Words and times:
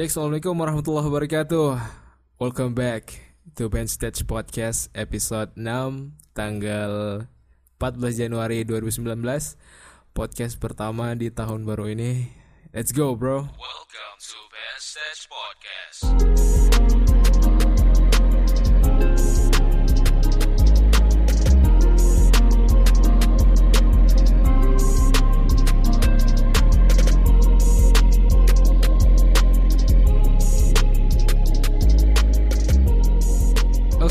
Cek, 0.00 0.16
Assalamualaikum 0.16 0.56
warahmatullahi 0.56 1.12
wabarakatuh. 1.12 1.76
Welcome 2.40 2.72
back 2.72 3.20
to 3.52 3.68
Band 3.68 3.92
Stage 3.92 4.24
Podcast 4.24 4.88
episode 4.96 5.52
6 5.60 6.16
Tanggal 6.32 7.28
14 7.76 8.08
Januari 8.16 8.64
2019 8.64 9.20
Podcast 10.16 10.56
pertama 10.56 11.12
di 11.12 11.28
tahun 11.28 11.68
baru 11.68 11.92
ini. 11.92 12.32
Let's 12.72 12.96
go 12.96 13.12
bro. 13.12 13.44
Welcome 13.44 14.16
to 14.24 14.40
Stage 14.80 15.28
Podcast. 15.28 17.09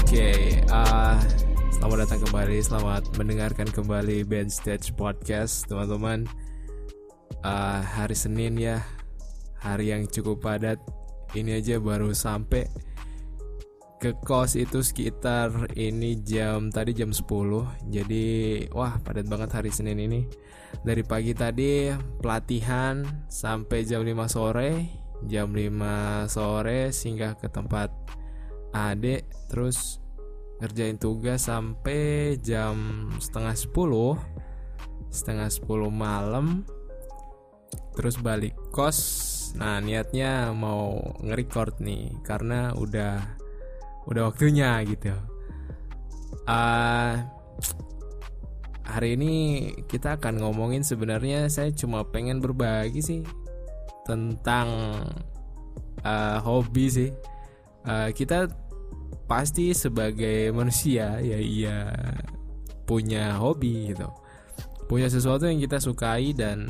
Oke, 0.09 0.57
ah, 0.73 1.21
selamat 1.69 2.09
datang 2.09 2.25
kembali, 2.25 2.57
selamat 2.65 3.13
mendengarkan 3.13 3.69
kembali 3.69 4.25
Band 4.25 4.49
Stage 4.49 4.89
Podcast, 4.97 5.69
teman-teman. 5.69 6.25
Ah, 7.45 7.85
hari 7.85 8.17
Senin 8.17 8.57
ya, 8.57 8.81
hari 9.61 9.93
yang 9.93 10.09
cukup 10.09 10.41
padat. 10.41 10.81
Ini 11.37 11.61
aja 11.61 11.77
baru 11.77 12.09
sampai 12.17 12.65
ke 14.01 14.17
kos 14.25 14.57
itu 14.57 14.81
sekitar 14.81 15.77
ini 15.77 16.17
jam 16.25 16.73
tadi 16.73 16.97
jam 16.97 17.13
10 17.13 17.29
Jadi 17.93 18.65
wah 18.73 18.97
padat 19.05 19.29
banget 19.29 19.61
hari 19.61 19.69
Senin 19.69 20.01
ini 20.01 20.25
Dari 20.81 21.05
pagi 21.05 21.37
tadi 21.37 21.93
pelatihan 22.17 23.05
sampai 23.29 23.85
jam 23.85 24.01
5 24.01 24.25
sore 24.25 24.89
Jam 25.29 25.53
5 25.53 26.25
sore 26.33 26.89
singgah 26.89 27.37
ke 27.37 27.45
tempat 27.45 28.18
adek 28.73 29.25
terus 29.49 29.99
ngerjain 30.59 30.99
tugas 30.99 31.47
sampai 31.47 32.35
jam 32.43 33.07
setengah 33.17 33.55
10 33.55 34.39
setengah 35.09 35.49
10 35.49 35.89
malam. 35.89 36.63
Terus 37.97 38.15
balik 38.21 38.55
kos. 38.71 38.99
Nah 39.57 39.81
niatnya 39.81 40.53
mau 40.53 40.95
nge-record 41.19 41.81
nih 41.81 42.13
karena 42.23 42.71
udah 42.77 43.19
udah 44.07 44.21
waktunya 44.29 44.79
gitu. 44.85 45.13
Ah, 46.45 47.29
hari 48.85 49.17
ini 49.17 49.33
kita 49.85 50.17
akan 50.17 50.41
ngomongin 50.41 50.81
sebenarnya 50.81 51.49
saya 51.51 51.69
cuma 51.73 52.05
pengen 52.07 52.41
berbagi 52.41 53.01
sih 53.01 53.21
tentang 54.05 54.69
ah, 56.05 56.39
hobi 56.41 56.85
sih 56.89 57.09
Uh, 57.89 58.13
kita 58.13 58.45
pasti 59.25 59.73
sebagai 59.73 60.53
manusia 60.53 61.17
ya 61.17 61.41
iya 61.41 61.89
punya 62.85 63.33
hobi 63.41 63.93
gitu. 63.93 64.05
Punya 64.85 65.09
sesuatu 65.09 65.49
yang 65.49 65.57
kita 65.57 65.81
sukai 65.81 66.37
dan 66.37 66.69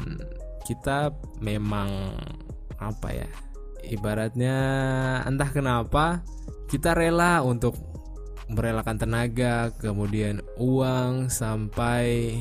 kita 0.63 1.11
memang 1.43 2.15
apa 2.79 3.11
ya 3.11 3.27
ibaratnya 3.83 4.55
entah 5.27 5.49
kenapa 5.51 6.23
kita 6.71 6.95
rela 6.95 7.43
untuk 7.43 7.75
merelakan 8.49 8.97
tenaga 8.97 9.73
kemudian 9.77 10.41
uang 10.57 11.29
sampai 11.29 12.37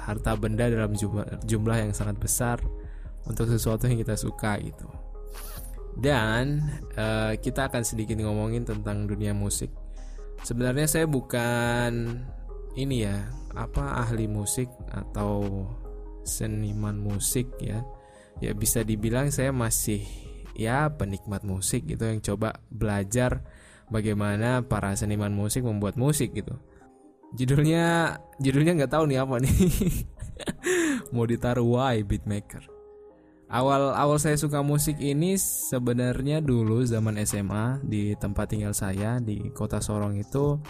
harta 0.00 0.36
benda 0.36 0.68
dalam 0.68 0.96
jumlah, 0.96 1.44
jumlah 1.44 1.76
yang 1.76 1.92
sangat 1.92 2.16
besar 2.16 2.56
untuk 3.28 3.48
sesuatu 3.48 3.88
yang 3.88 4.00
kita 4.00 4.16
suka 4.16 4.56
gitu 4.60 4.88
dan 6.00 6.64
eh, 6.96 7.36
kita 7.36 7.68
akan 7.68 7.84
sedikit 7.84 8.16
ngomongin 8.16 8.64
tentang 8.64 9.04
dunia 9.04 9.36
musik. 9.36 9.68
Sebenarnya 10.40 10.88
saya 10.88 11.04
bukan 11.04 12.16
ini 12.74 13.04
ya, 13.04 13.28
apa 13.52 14.00
ahli 14.00 14.24
musik 14.24 14.72
atau 14.88 15.68
seniman 16.24 16.96
musik 16.96 17.52
ya. 17.60 17.84
Ya 18.40 18.56
bisa 18.56 18.80
dibilang 18.80 19.28
saya 19.28 19.52
masih 19.52 20.00
ya 20.56 20.88
penikmat 20.88 21.44
musik 21.44 21.84
gitu 21.84 22.08
yang 22.08 22.24
coba 22.24 22.56
belajar 22.72 23.44
bagaimana 23.92 24.64
para 24.64 24.96
seniman 24.96 25.36
musik 25.36 25.60
membuat 25.60 26.00
musik 26.00 26.32
gitu. 26.32 26.56
Judulnya 27.36 28.16
judulnya 28.40 28.80
nggak 28.80 28.92
tahu 28.96 29.04
nih 29.04 29.20
apa 29.20 29.36
nih. 29.44 29.52
Mau 31.12 31.28
ditaruh 31.28 31.68
why 31.68 32.00
beatmaker 32.00 32.79
awal 33.50 33.90
awal 33.98 34.16
saya 34.22 34.38
suka 34.38 34.62
musik 34.62 35.02
ini 35.02 35.34
sebenarnya 35.34 36.38
dulu 36.38 36.86
zaman 36.86 37.18
SMA 37.26 37.82
di 37.82 38.14
tempat 38.14 38.54
tinggal 38.54 38.70
saya 38.70 39.18
di 39.18 39.50
kota 39.50 39.82
Sorong 39.82 40.14
itu 40.22 40.62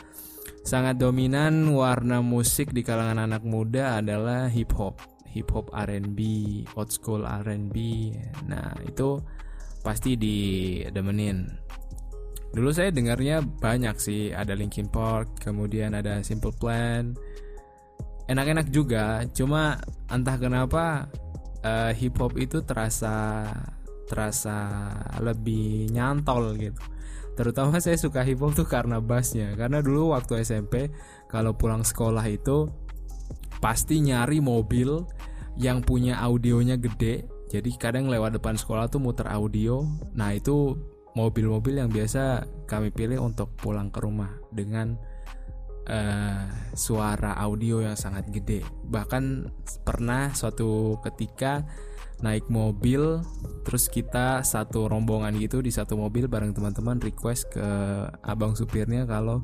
sangat 0.64 0.96
dominan 0.96 1.69
warna 1.76 2.24
musik 2.24 2.72
di 2.72 2.80
kalangan 2.80 3.28
anak 3.28 3.44
muda 3.44 4.00
adalah 4.00 4.48
hip 4.48 4.72
hop. 4.76 4.96
Hip 5.30 5.46
hop 5.54 5.70
R&B 5.70 6.19
old 6.74 6.90
school 6.90 7.22
R&B 7.22 7.76
nah 8.50 8.74
itu 8.82 9.20
pasti 9.84 10.16
didemenin. 10.16 11.46
Dulu 12.50 12.74
saya 12.74 12.90
dengarnya 12.90 13.44
banyak 13.44 13.94
sih 14.00 14.34
ada 14.34 14.58
Linkin 14.58 14.90
Park 14.90 15.38
kemudian 15.38 15.94
ada 15.94 16.19
Simple 16.26 16.56
Plan. 16.56 17.14
Enak-enak 18.26 18.74
juga 18.74 19.22
cuma 19.30 19.78
entah 20.10 20.34
kenapa 20.34 21.06
uh, 21.65 21.93
hip 21.94 22.16
hop 22.21 22.37
itu 22.37 22.62
terasa 22.65 23.47
terasa 24.10 24.91
lebih 25.22 25.88
nyantol 25.94 26.59
gitu. 26.59 26.82
Terutama 27.38 27.78
saya 27.78 27.97
suka 27.97 28.26
hip 28.26 28.43
hop 28.43 28.59
tuh 28.59 28.66
karena 28.66 28.98
bassnya. 28.98 29.54
Karena 29.54 29.81
dulu 29.81 30.12
waktu 30.12 30.43
SMP 30.43 30.91
kalau 31.31 31.54
pulang 31.54 31.87
sekolah 31.87 32.26
itu 32.26 32.69
pasti 33.62 34.03
nyari 34.03 34.43
mobil 34.43 35.06
yang 35.56 35.81
punya 35.81 36.19
audionya 36.19 36.76
gede. 36.76 37.28
Jadi 37.50 37.70
kadang 37.78 38.06
lewat 38.06 38.38
depan 38.38 38.54
sekolah 38.59 38.91
tuh 38.91 39.03
muter 39.03 39.26
audio. 39.31 39.82
Nah 40.15 40.34
itu 40.34 40.75
mobil-mobil 41.19 41.82
yang 41.82 41.91
biasa 41.91 42.47
kami 42.70 42.94
pilih 42.94 43.19
untuk 43.22 43.50
pulang 43.59 43.91
ke 43.91 43.99
rumah 43.99 44.31
dengan 44.54 44.94
uh, 45.90 46.46
suara 46.72 47.34
audio 47.34 47.82
yang 47.82 47.98
sangat 47.98 48.30
gede. 48.30 48.62
Bahkan 48.86 49.50
pernah 49.82 50.30
suatu 50.30 51.02
ketika 51.02 51.66
naik 52.20 52.46
mobil, 52.52 53.24
terus 53.64 53.88
kita 53.88 54.44
satu 54.44 54.86
rombongan 54.86 55.34
gitu 55.40 55.64
di 55.64 55.72
satu 55.72 55.96
mobil 55.96 56.28
bareng 56.28 56.54
teman-teman 56.54 57.00
request 57.00 57.50
ke 57.56 57.68
abang 58.22 58.54
supirnya 58.54 59.08
kalau 59.08 59.42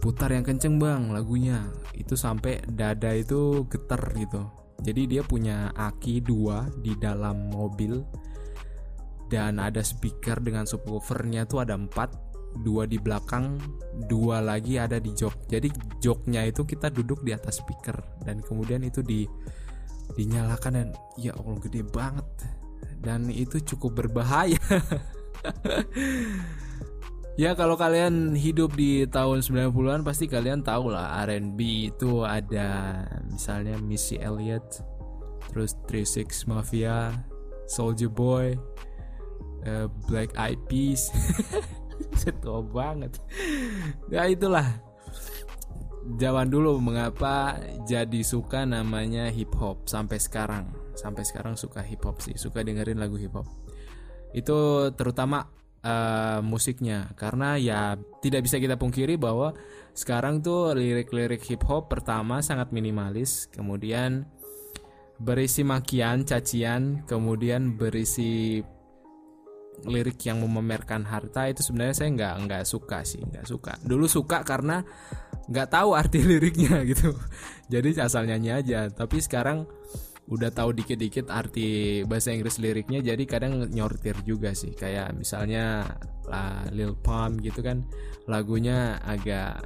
putar 0.00 0.32
yang 0.32 0.46
kenceng 0.46 0.80
bang 0.80 1.12
lagunya 1.12 1.66
itu 1.92 2.16
sampai 2.16 2.64
dada 2.72 3.12
itu 3.12 3.68
getar 3.68 4.00
gitu. 4.16 4.48
Jadi 4.80 5.12
dia 5.12 5.22
punya 5.22 5.76
aki 5.76 6.24
dua 6.24 6.72
di 6.80 6.96
dalam 6.96 7.52
mobil 7.52 8.00
dan 9.28 9.60
ada 9.60 9.84
speaker 9.84 10.40
dengan 10.40 10.64
subwoofernya 10.64 11.44
tuh 11.44 11.68
ada 11.68 11.76
empat 11.76 12.29
dua 12.60 12.84
di 12.84 12.98
belakang, 12.98 13.56
dua 14.10 14.42
lagi 14.42 14.76
ada 14.76 14.98
di 14.98 15.14
jok. 15.14 15.46
Jadi 15.46 15.70
joknya 16.02 16.42
itu 16.44 16.66
kita 16.66 16.90
duduk 16.90 17.22
di 17.22 17.30
atas 17.30 17.62
speaker 17.62 17.94
dan 18.26 18.42
kemudian 18.42 18.82
itu 18.82 19.00
di 19.00 19.24
dinyalakan 20.18 20.72
dan 20.74 20.88
ya 21.14 21.30
Allah 21.38 21.56
gede 21.62 21.86
banget 21.86 22.26
dan 23.00 23.32
itu 23.32 23.60
cukup 23.74 24.04
berbahaya. 24.04 24.60
ya 27.40 27.56
kalau 27.56 27.78
kalian 27.78 28.36
hidup 28.36 28.76
di 28.76 29.08
tahun 29.08 29.40
90-an 29.40 30.04
pasti 30.04 30.28
kalian 30.28 30.60
tahu 30.60 30.92
lah 30.92 31.24
R&B 31.24 31.88
itu 31.94 32.26
ada 32.26 33.00
misalnya 33.32 33.80
Missy 33.80 34.20
Elliott, 34.20 34.84
terus 35.48 35.72
36 35.88 36.50
Mafia, 36.50 37.14
Soldier 37.64 38.12
Boy, 38.12 38.58
uh, 39.64 39.88
Black 40.10 40.36
Eyed 40.36 40.60
Peas. 40.68 41.08
tua 42.42 42.60
banget. 42.64 43.18
Ya 44.12 44.26
itulah. 44.26 44.66
Zaman 46.16 46.48
dulu 46.48 46.80
mengapa 46.80 47.60
jadi 47.84 48.24
suka 48.24 48.64
namanya 48.64 49.28
hip 49.28 49.52
hop 49.56 49.86
sampai 49.86 50.16
sekarang? 50.16 50.72
Sampai 50.96 51.22
sekarang 51.28 51.54
suka 51.54 51.84
hip 51.84 52.02
hop 52.02 52.18
sih 52.24 52.34
suka 52.34 52.64
dengerin 52.64 52.98
lagu 52.98 53.20
hip 53.20 53.36
hop. 53.36 53.46
Itu 54.32 54.90
terutama 54.96 55.46
uh, 55.84 56.40
musiknya. 56.40 57.12
Karena 57.14 57.60
ya 57.60 57.94
tidak 58.24 58.48
bisa 58.48 58.56
kita 58.56 58.80
pungkiri 58.80 59.20
bahwa 59.20 59.52
sekarang 59.92 60.40
tuh 60.40 60.72
lirik-lirik 60.72 61.44
hip 61.46 61.62
hop 61.68 61.92
pertama 61.92 62.40
sangat 62.40 62.72
minimalis. 62.72 63.46
Kemudian 63.52 64.24
berisi 65.20 65.60
makian 65.60 66.24
cacian 66.24 67.04
kemudian 67.04 67.76
berisi 67.76 68.64
lirik 69.88 70.20
yang 70.28 70.40
memamerkan 70.44 71.06
harta 71.08 71.48
itu 71.48 71.64
sebenarnya 71.64 71.96
saya 71.96 72.08
nggak 72.12 72.34
nggak 72.46 72.64
suka 72.68 73.04
sih 73.06 73.20
nggak 73.22 73.46
suka. 73.48 73.72
Dulu 73.80 74.04
suka 74.04 74.44
karena 74.44 74.84
nggak 75.48 75.68
tahu 75.72 75.96
arti 75.96 76.20
liriknya 76.30 76.84
gitu. 76.84 77.16
Jadi 77.72 77.96
asal 78.00 78.28
nyanyi 78.28 78.50
aja. 78.52 78.88
Tapi 78.92 79.20
sekarang 79.22 79.64
udah 80.30 80.54
tahu 80.54 80.70
dikit-dikit 80.76 81.26
arti 81.26 82.00
bahasa 82.06 82.30
Inggris 82.30 82.62
liriknya 82.62 83.02
jadi 83.02 83.22
kadang 83.26 83.66
nyortir 83.72 84.14
juga 84.22 84.52
sih. 84.52 84.76
Kayak 84.76 85.16
misalnya 85.16 85.88
lah 86.28 86.62
Lil 86.70 86.94
Pump 86.94 87.42
gitu 87.42 87.64
kan 87.64 87.82
lagunya 88.30 89.00
agak 89.02 89.58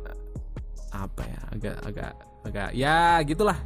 apa 0.95 1.23
ya 1.27 1.41
agak 1.53 1.77
agak 1.85 2.13
agak 2.47 2.71
ya 2.73 3.21
gitulah. 3.27 3.59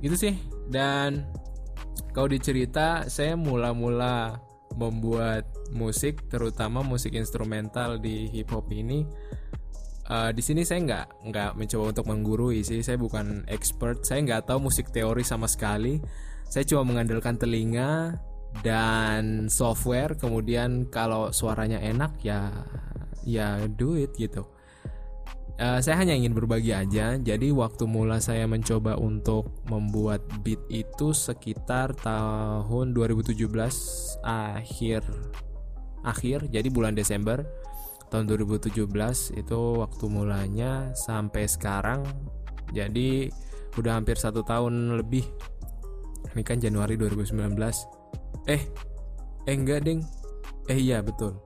Gitu 0.00 0.16
sih. 0.16 0.34
Dan 0.68 1.28
kalau 2.16 2.28
dicerita 2.34 3.06
saya 3.06 3.38
mula-mula 3.38 4.47
membuat 4.76 5.48
musik 5.72 6.26
terutama 6.28 6.84
musik 6.84 7.14
instrumental 7.14 7.96
di 7.96 8.28
hip 8.28 8.50
hop 8.52 8.68
ini. 8.74 9.06
Uh, 10.08 10.32
di 10.32 10.40
sini 10.40 10.64
saya 10.64 10.80
nggak 10.80 11.06
nggak 11.28 11.50
mencoba 11.56 11.84
untuk 11.92 12.06
menggurui 12.08 12.64
sih. 12.64 12.80
Saya 12.80 12.96
bukan 12.96 13.44
expert. 13.48 14.04
Saya 14.04 14.24
nggak 14.24 14.48
tahu 14.48 14.68
musik 14.68 14.88
teori 14.92 15.24
sama 15.24 15.48
sekali. 15.48 16.00
Saya 16.48 16.64
cuma 16.64 16.84
mengandalkan 16.88 17.36
telinga 17.36 18.16
dan 18.64 19.52
software. 19.52 20.16
Kemudian 20.16 20.88
kalau 20.88 21.32
suaranya 21.32 21.80
enak 21.80 22.20
ya 22.24 22.52
ya 23.28 23.68
do 23.68 23.96
it 24.00 24.16
gitu 24.16 24.48
uh, 25.58 25.78
saya 25.82 25.98
hanya 26.00 26.14
ingin 26.14 26.32
berbagi 26.32 26.72
aja. 26.72 27.18
Jadi 27.18 27.50
waktu 27.50 27.84
mula 27.84 28.22
saya 28.22 28.46
mencoba 28.46 28.96
untuk 28.96 29.50
membuat 29.66 30.22
beat 30.46 30.62
itu 30.70 31.10
sekitar 31.12 31.92
tahun 31.98 32.94
2017 32.94 33.34
akhir 34.24 35.02
akhir 36.06 36.46
jadi 36.54 36.68
bulan 36.70 36.94
Desember 36.94 37.42
tahun 38.08 38.30
2017 38.30 38.88
itu 39.36 39.60
waktu 39.82 40.04
mulanya 40.08 40.94
sampai 40.96 41.44
sekarang. 41.44 42.06
Jadi 42.72 43.28
udah 43.76 44.00
hampir 44.00 44.16
satu 44.16 44.40
tahun 44.46 44.96
lebih. 44.96 45.24
Ini 46.34 46.42
kan 46.44 46.60
Januari 46.60 46.96
2019 46.96 47.36
eh 48.48 48.62
eh 49.44 49.54
enggak 49.54 49.84
ding. 49.84 50.00
Eh 50.68 50.78
iya 50.80 51.04
betul. 51.04 51.36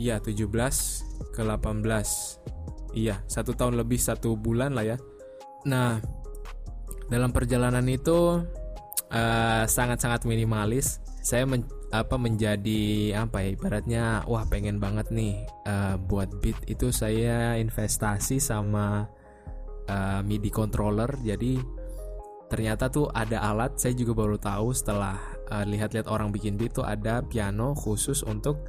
Iya 0.00 0.18
17 0.22 0.48
ke 1.36 1.42
18 1.44 2.59
iya 2.94 3.22
satu 3.26 3.54
tahun 3.54 3.78
lebih 3.78 3.98
satu 3.98 4.34
bulan 4.34 4.74
lah 4.74 4.84
ya. 4.84 4.96
Nah 5.66 6.00
dalam 7.10 7.34
perjalanan 7.34 7.84
itu 7.90 8.38
sangat-sangat 9.66 10.22
uh, 10.24 10.28
minimalis. 10.30 11.02
Saya 11.20 11.44
men 11.44 11.66
apa 11.90 12.14
menjadi 12.14 13.12
apa 13.18 13.42
ya 13.42 13.48
ibaratnya 13.58 14.04
wah 14.30 14.46
pengen 14.46 14.78
banget 14.78 15.10
nih 15.10 15.42
uh, 15.66 15.98
buat 15.98 16.30
beat. 16.38 16.56
Itu 16.70 16.94
saya 16.94 17.58
investasi 17.58 18.38
sama 18.38 19.10
uh, 19.90 20.20
MIDI 20.22 20.54
controller. 20.54 21.10
Jadi 21.20 21.58
ternyata 22.46 22.86
tuh 22.88 23.10
ada 23.10 23.42
alat. 23.42 23.74
Saya 23.76 23.98
juga 23.98 24.14
baru 24.14 24.38
tahu 24.38 24.70
setelah 24.70 25.18
uh, 25.50 25.66
lihat-lihat 25.66 26.06
orang 26.06 26.30
bikin 26.30 26.54
beat 26.54 26.78
tuh 26.78 26.86
ada 26.86 27.26
piano 27.26 27.74
khusus 27.74 28.22
untuk 28.22 28.62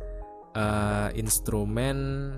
uh, 0.57 1.13
instrumen 1.13 2.33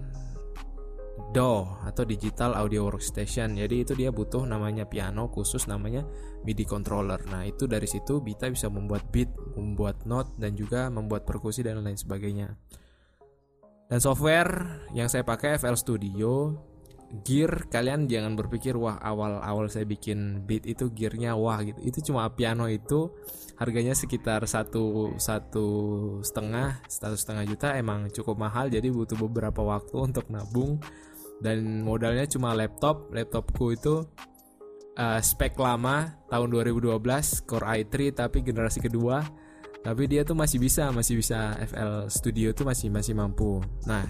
DAW 1.33 1.89
atau 1.89 2.05
Digital 2.05 2.53
Audio 2.53 2.85
Workstation. 2.85 3.57
Jadi 3.57 3.81
itu 3.81 3.97
dia 3.97 4.13
butuh 4.13 4.45
namanya 4.45 4.85
piano 4.85 5.27
khusus 5.33 5.65
namanya 5.65 6.05
MIDI 6.45 6.63
controller. 6.63 7.17
Nah, 7.27 7.43
itu 7.49 7.65
dari 7.65 7.89
situ 7.89 8.21
Bita 8.21 8.45
bisa 8.53 8.69
membuat 8.69 9.09
beat, 9.09 9.33
membuat 9.57 10.05
note 10.05 10.29
dan 10.37 10.53
juga 10.53 10.93
membuat 10.93 11.25
perkusi 11.25 11.65
dan 11.65 11.81
lain 11.81 11.97
sebagainya. 11.97 12.53
Dan 13.89 13.99
software 13.99 14.85
yang 14.93 15.09
saya 15.09 15.25
pakai 15.25 15.57
FL 15.57 15.75
Studio, 15.75 16.53
gear 17.21 17.69
kalian 17.69 18.09
jangan 18.09 18.33
berpikir 18.33 18.73
wah 18.73 18.97
awal-awal 18.97 19.69
saya 19.69 19.85
bikin 19.85 20.49
beat 20.49 20.65
itu 20.65 20.89
gearnya 20.89 21.37
wah 21.37 21.61
gitu. 21.61 21.77
Itu 21.81 21.99
cuma 22.13 22.25
piano 22.33 22.65
itu 22.65 23.13
harganya 23.61 23.93
sekitar 23.93 24.41
satu 24.49 25.13
satu 25.21 25.67
setengah 26.25 26.81
satu 26.89 27.13
setengah 27.13 27.43
juta 27.45 27.77
emang 27.77 28.09
cukup 28.09 28.41
mahal 28.41 28.65
jadi 28.65 28.89
butuh 28.89 29.13
beberapa 29.15 29.61
waktu 29.61 29.93
untuk 29.93 30.25
nabung 30.33 30.81
dan 31.43 31.83
modalnya 31.83 32.23
cuma 32.23 32.55
laptop. 32.55 33.11
Laptopku 33.11 33.75
itu 33.75 34.07
uh, 34.95 35.19
spek 35.19 35.59
lama 35.59 36.15
tahun 36.31 36.47
2012 36.47 36.95
Core 37.43 37.67
i3 37.83 38.15
tapi 38.15 38.39
generasi 38.39 38.79
kedua. 38.79 39.19
Tapi 39.83 40.07
dia 40.07 40.23
tuh 40.23 40.39
masih 40.39 40.63
bisa 40.63 40.95
masih 40.95 41.19
bisa 41.19 41.59
FL 41.59 42.07
Studio 42.07 42.55
tuh 42.55 42.63
masih 42.63 42.87
masih 42.87 43.11
mampu. 43.11 43.59
Nah 43.83 44.07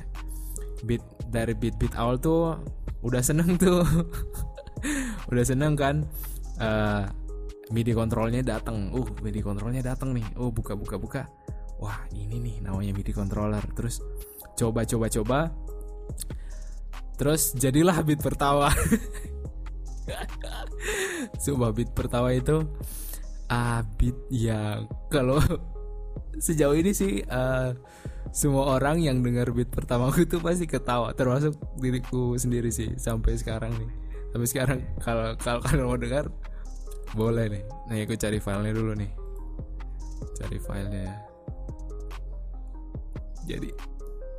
beat 0.85 1.01
dari 1.33 1.57
beat 1.57 1.73
beat 1.81 1.97
awal 1.97 2.21
tuh 2.21 2.61
udah 3.01 3.25
seneng 3.25 3.57
tuh. 3.63 3.81
Udah 5.33 5.41
seneng 5.41 5.73
kan? 5.73 6.05
Uh, 6.61 7.09
MIDI 7.73 7.97
kontrolnya 7.97 8.45
datang 8.45 8.93
uh 8.93 9.09
MIDI 9.25 9.41
kontrolnya 9.41 9.81
datang 9.81 10.13
nih. 10.13 10.37
Oh 10.37 10.53
buka 10.53 10.77
buka 10.77 11.01
buka. 11.01 11.21
Wah 11.81 12.05
ini 12.13 12.37
nih 12.37 12.61
namanya 12.61 12.93
MIDI 12.93 13.09
controller. 13.09 13.65
Terus 13.73 13.97
coba 14.53 14.85
coba 14.85 15.09
coba 15.09 15.39
Terus 17.23 17.55
jadilah 17.55 18.03
beat 18.03 18.19
pertama. 18.19 18.67
Sumpah 21.39 21.71
beat 21.71 21.95
pertama 21.95 22.35
itu 22.35 22.67
uh, 23.47 23.79
beat 23.95 24.19
yang 24.27 24.91
kalau 25.07 25.39
sejauh 26.43 26.75
ini 26.75 26.91
sih 26.91 27.23
uh, 27.23 27.71
semua 28.35 28.75
orang 28.75 28.99
yang 28.99 29.23
dengar 29.23 29.55
beat 29.55 29.71
pertama 29.71 30.11
itu 30.19 30.35
pasti 30.43 30.67
ketawa 30.67 31.15
termasuk 31.15 31.55
diriku 31.79 32.35
sendiri 32.35 32.67
sih 32.75 32.91
sampai 32.99 33.39
sekarang 33.39 33.71
nih. 33.71 33.91
Sampai 34.35 34.47
sekarang 34.51 34.79
kalau 34.99 35.39
kalau 35.39 35.63
kalian 35.63 35.87
mau 35.87 35.95
dengar 35.95 36.27
boleh 37.15 37.47
nih. 37.47 37.63
Nih 37.87 38.03
aku 38.03 38.19
cari 38.19 38.43
filenya 38.43 38.75
dulu 38.75 38.99
nih. 38.99 39.11
Cari 40.43 40.59
filenya. 40.59 41.15
Jadi 43.47 43.71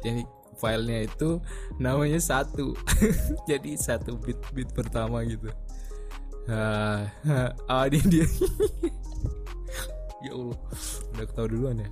jadi 0.04 0.43
filenya 0.56 1.06
itu 1.06 1.38
namanya 1.76 2.18
satu. 2.22 2.74
Jadi 3.50 3.76
satu 3.76 4.16
bit 4.18 4.38
bit 4.54 4.70
pertama 4.72 5.22
gitu. 5.26 5.50
Ah 6.48 7.08
uh, 7.72 7.86
dia 7.88 8.04
dia. 8.06 8.26
Ya 10.24 10.32
allah 10.32 10.56
udah 11.12 11.26
ketahui 11.28 11.52
duluan 11.52 11.84
ya? 11.84 11.88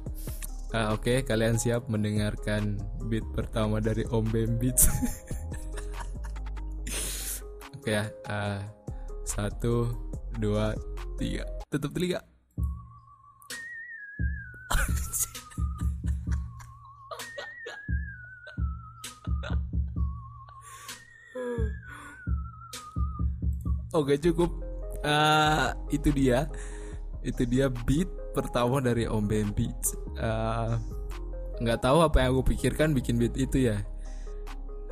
Uh, 0.72 0.96
oke 0.96 1.04
okay, 1.04 1.20
kalian 1.20 1.60
siap 1.60 1.84
mendengarkan 1.92 2.80
beat 3.12 3.28
pertama 3.36 3.76
dari 3.76 4.08
Om 4.08 4.24
Bem 4.32 4.56
oke 4.56 4.72
okay, 7.76 8.00
ya 8.00 8.08
uh, 8.32 8.64
satu 9.28 9.92
dua 10.40 10.72
tiga. 11.20 11.44
Tutup 11.68 11.92
telinga 11.92 12.24
Oke 23.92 24.16
cukup. 24.16 24.50
Uh, 25.04 25.76
itu 25.92 26.08
dia. 26.12 26.48
Itu 27.22 27.44
dia 27.46 27.70
beat 27.70 28.08
pertama 28.32 28.80
dari 28.80 29.04
Om 29.04 29.28
Beats 29.28 29.92
uh, 30.16 30.80
nggak 31.60 31.84
tahu 31.84 32.00
apa 32.02 32.24
yang 32.24 32.34
aku 32.34 32.56
pikirkan 32.56 32.96
bikin 32.96 33.20
beat 33.20 33.36
itu 33.38 33.70
ya. 33.70 33.78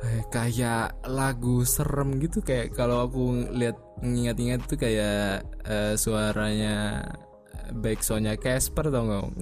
Eh, 0.01 0.25
kayak 0.33 0.97
lagu 1.05 1.61
serem 1.61 2.17
gitu 2.17 2.41
kayak 2.41 2.73
kalau 2.73 3.05
aku 3.05 3.53
lihat 3.53 3.77
ngingat-ingat 4.01 4.65
tuh 4.65 4.77
kayak 4.81 5.45
uh, 5.61 5.93
suaranya 5.93 7.05
backsoundnya 7.69 8.33
Casper 8.39 8.89
tau 8.89 9.05
nggak? 9.05 9.25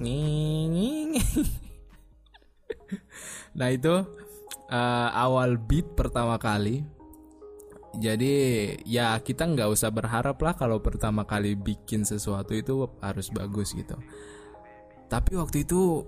Nah 3.50 3.66
itu 3.70 3.90
uh, 4.70 5.08
awal 5.10 5.58
beat 5.58 5.86
pertama 5.98 6.38
kali 6.38 6.86
jadi 7.98 8.34
ya 8.86 9.18
kita 9.18 9.50
nggak 9.50 9.66
usah 9.66 9.90
berharap 9.90 10.38
lah 10.38 10.54
kalau 10.54 10.78
pertama 10.78 11.26
kali 11.26 11.58
bikin 11.58 12.06
sesuatu 12.06 12.54
itu 12.54 12.86
harus 13.02 13.26
bagus 13.34 13.74
gitu. 13.74 13.98
Tapi 15.10 15.34
waktu 15.34 15.66
itu 15.66 16.06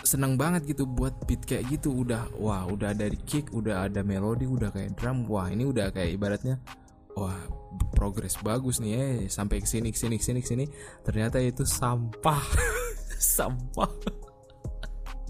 seneng 0.00 0.40
banget 0.40 0.64
gitu 0.64 0.88
buat 0.88 1.12
beat 1.28 1.44
kayak 1.44 1.68
gitu. 1.68 1.92
Udah 1.92 2.32
wah 2.40 2.64
udah 2.64 2.96
dari 2.96 3.20
kick 3.28 3.52
udah 3.52 3.84
ada 3.92 4.00
melodi 4.00 4.48
udah 4.48 4.72
kayak 4.72 4.96
drum. 4.96 5.28
Wah 5.28 5.52
ini 5.52 5.68
udah 5.68 5.92
kayak 5.92 6.16
ibaratnya 6.16 6.56
wah 7.12 7.36
progres 7.92 8.40
bagus 8.40 8.80
nih 8.80 8.92
eh 8.96 9.16
sampai 9.28 9.60
ke 9.60 9.68
sini 9.68 9.92
ke 9.92 9.98
sini 10.00 10.16
ke 10.16 10.24
sini 10.24 10.40
ke 10.40 10.48
sini 10.48 10.64
ternyata 11.04 11.36
itu 11.44 11.68
sampah. 11.68 12.40
Sampah 13.20 13.92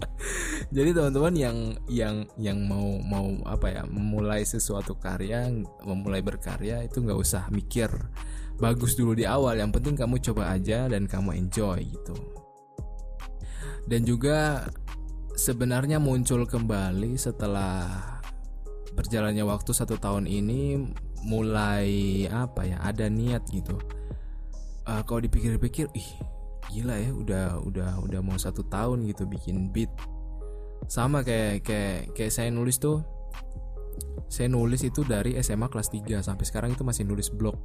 jadi 0.75 0.95
teman-teman 0.95 1.33
yang 1.35 1.57
yang 1.89 2.15
yang 2.37 2.59
mau 2.65 2.99
mau 3.01 3.27
apa 3.45 3.67
ya 3.69 3.83
memulai 3.87 4.45
sesuatu 4.45 4.97
karya 4.97 5.49
memulai 5.85 6.21
berkarya 6.21 6.85
itu 6.85 7.01
nggak 7.01 7.19
usah 7.19 7.47
mikir 7.53 7.89
bagus 8.61 8.93
dulu 8.93 9.17
di 9.17 9.25
awal 9.25 9.57
yang 9.57 9.73
penting 9.73 9.97
kamu 9.97 10.21
coba 10.21 10.53
aja 10.53 10.85
dan 10.85 11.09
kamu 11.09 11.33
enjoy 11.33 11.81
gitu. 11.81 12.13
Dan 13.89 14.05
juga 14.05 14.69
sebenarnya 15.33 15.97
muncul 15.97 16.45
kembali 16.45 17.17
setelah 17.17 17.89
berjalannya 18.93 19.41
waktu 19.41 19.73
satu 19.73 19.97
tahun 19.97 20.29
ini 20.29 20.77
mulai 21.25 21.89
apa 22.29 22.69
ya 22.69 22.77
ada 22.85 23.09
niat 23.09 23.49
gitu. 23.49 23.81
Uh, 24.85 25.01
kalau 25.09 25.25
dipikir-pikir 25.25 25.89
ih 25.97 26.09
gila 26.71 26.95
ya 26.95 27.11
udah 27.11 27.45
udah 27.67 27.91
udah 27.99 28.19
mau 28.23 28.39
satu 28.39 28.63
tahun 28.63 29.03
gitu 29.11 29.27
bikin 29.27 29.69
beat. 29.75 29.91
Sama 30.87 31.21
kayak 31.21 31.67
kayak 31.67 32.15
kayak 32.15 32.31
saya 32.31 32.49
nulis 32.49 32.79
tuh 32.79 33.03
saya 34.31 34.47
nulis 34.47 34.87
itu 34.87 35.03
dari 35.03 35.35
SMA 35.43 35.67
kelas 35.67 35.91
3 35.91 36.23
sampai 36.23 36.45
sekarang 36.47 36.71
itu 36.71 36.87
masih 36.87 37.03
nulis 37.03 37.27
blog. 37.27 37.59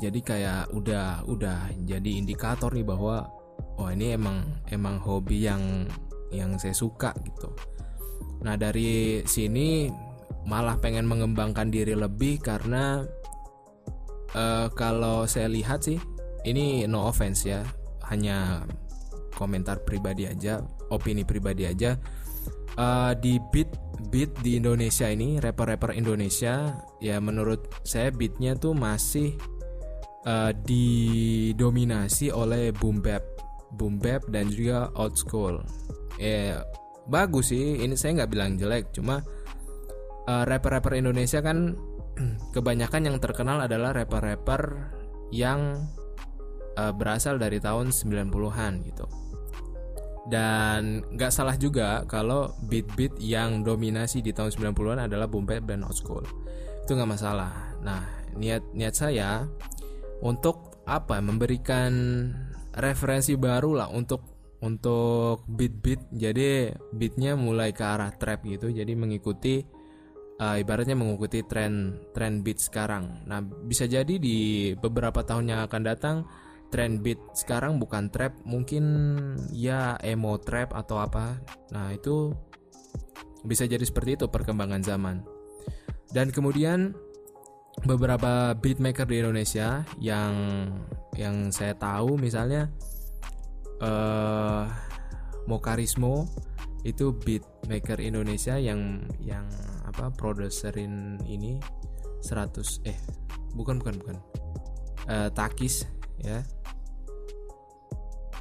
Jadi 0.00 0.24
kayak 0.24 0.72
udah 0.72 1.28
udah 1.28 1.68
jadi 1.84 2.10
indikator 2.16 2.72
nih 2.72 2.88
bahwa 2.88 3.28
oh 3.76 3.88
ini 3.92 4.16
emang 4.16 4.40
emang 4.72 4.96
hobi 4.96 5.44
yang 5.44 5.84
yang 6.32 6.56
saya 6.56 6.72
suka 6.72 7.12
gitu. 7.28 7.52
Nah 8.40 8.56
dari 8.56 9.20
sini 9.28 9.92
malah 10.48 10.80
pengen 10.80 11.06
mengembangkan 11.06 11.70
diri 11.70 11.94
lebih 11.94 12.40
karena 12.42 13.04
uh, 14.34 14.66
kalau 14.74 15.28
saya 15.28 15.46
lihat 15.46 15.86
sih 15.86 16.00
ini 16.48 16.86
no 16.86 17.06
offense 17.08 17.46
ya. 17.46 17.62
Hanya 18.10 18.66
komentar 19.32 19.82
pribadi 19.82 20.28
aja 20.28 20.60
opini 20.92 21.24
pribadi 21.24 21.64
aja. 21.64 21.96
Uh, 22.72 23.12
di 23.20 23.36
beat 23.52 23.68
beat 24.08 24.32
di 24.40 24.56
Indonesia 24.56 25.04
ini 25.04 25.36
rapper-rapper 25.36 25.92
Indonesia 25.92 26.72
ya 27.04 27.20
menurut 27.20 27.68
saya 27.84 28.08
beatnya 28.08 28.56
tuh 28.56 28.72
masih 28.72 29.36
uh, 30.24 30.56
didominasi 30.56 32.32
oleh 32.32 32.72
boom 32.72 33.04
bap 33.04 33.20
boom 33.76 34.00
bap 34.00 34.24
dan 34.32 34.48
juga 34.48 34.88
old 34.96 35.16
school. 35.16 35.60
Ya 36.16 36.64
bagus 37.08 37.52
sih. 37.52 37.80
Ini 37.80 37.92
saya 37.96 38.24
nggak 38.24 38.30
bilang 38.32 38.56
jelek 38.56 38.92
cuma 38.96 39.20
uh, 40.28 40.44
rapper-rapper 40.48 40.96
Indonesia 40.96 41.40
kan 41.44 41.76
kebanyakan 42.56 43.08
yang 43.08 43.16
terkenal 43.20 43.60
adalah 43.64 43.96
rapper-rapper 43.96 44.92
yang 45.32 45.88
uh, 46.76 46.92
berasal 46.92 47.36
dari 47.36 47.58
tahun 47.58 47.90
90-an 47.90 48.72
gitu. 48.86 49.06
Dan 50.22 51.02
nggak 51.02 51.32
salah 51.34 51.58
juga 51.58 52.06
kalau 52.06 52.54
beat-beat 52.62 53.18
yang 53.18 53.66
dominasi 53.66 54.22
di 54.22 54.30
tahun 54.30 54.54
90-an 54.54 55.10
adalah 55.10 55.26
boom 55.26 55.42
bap 55.42 55.66
dan 55.66 55.82
old 55.82 55.98
school. 55.98 56.22
Itu 56.86 56.94
nggak 56.94 57.10
masalah. 57.10 57.74
Nah, 57.82 58.06
niat 58.38 58.62
niat 58.70 58.94
saya 58.94 59.42
untuk 60.22 60.78
apa? 60.86 61.18
Memberikan 61.18 61.92
referensi 62.78 63.34
baru 63.34 63.82
lah 63.82 63.88
untuk 63.90 64.22
untuk 64.62 65.42
beat-beat. 65.50 66.14
Jadi 66.14 66.70
beatnya 66.94 67.34
mulai 67.34 67.74
ke 67.74 67.82
arah 67.82 68.14
trap 68.14 68.46
gitu. 68.46 68.70
Jadi 68.70 68.94
mengikuti 68.94 69.58
uh, 70.38 70.54
ibaratnya 70.54 70.94
mengikuti 70.94 71.42
tren 71.42 71.98
tren 72.14 72.46
beat 72.46 72.62
sekarang. 72.62 73.26
Nah, 73.26 73.42
bisa 73.42 73.90
jadi 73.90 74.22
di 74.22 74.70
beberapa 74.78 75.26
tahun 75.26 75.50
yang 75.50 75.60
akan 75.66 75.82
datang 75.82 76.16
tren 76.72 77.04
beat 77.04 77.20
sekarang 77.36 77.76
bukan 77.76 78.08
trap, 78.08 78.32
mungkin 78.48 78.84
ya 79.52 80.00
emo 80.00 80.40
trap 80.40 80.72
atau 80.72 81.04
apa. 81.04 81.36
Nah, 81.70 81.92
itu 81.92 82.32
bisa 83.44 83.68
jadi 83.68 83.84
seperti 83.84 84.16
itu 84.16 84.26
perkembangan 84.32 84.80
zaman. 84.80 85.20
Dan 86.08 86.32
kemudian 86.32 86.96
beberapa 87.84 88.56
beatmaker 88.56 89.04
di 89.04 89.20
Indonesia 89.20 89.84
yang 90.00 90.34
yang 91.16 91.52
saya 91.52 91.76
tahu 91.76 92.16
misalnya 92.16 92.72
uh, 93.80 94.68
Mokarismo 95.48 96.28
itu 96.82 97.14
beatmaker 97.16 97.98
Indonesia 98.00 98.58
yang 98.58 99.06
yang 99.20 99.48
apa 99.88 100.12
produserin 100.14 101.20
ini 101.26 101.58
100 102.22 102.88
eh 102.88 102.98
bukan 103.54 103.80
bukan 103.82 103.94
bukan 103.98 104.16
uh, 105.10 105.28
Takis 105.32 105.86
ya. 106.22 106.40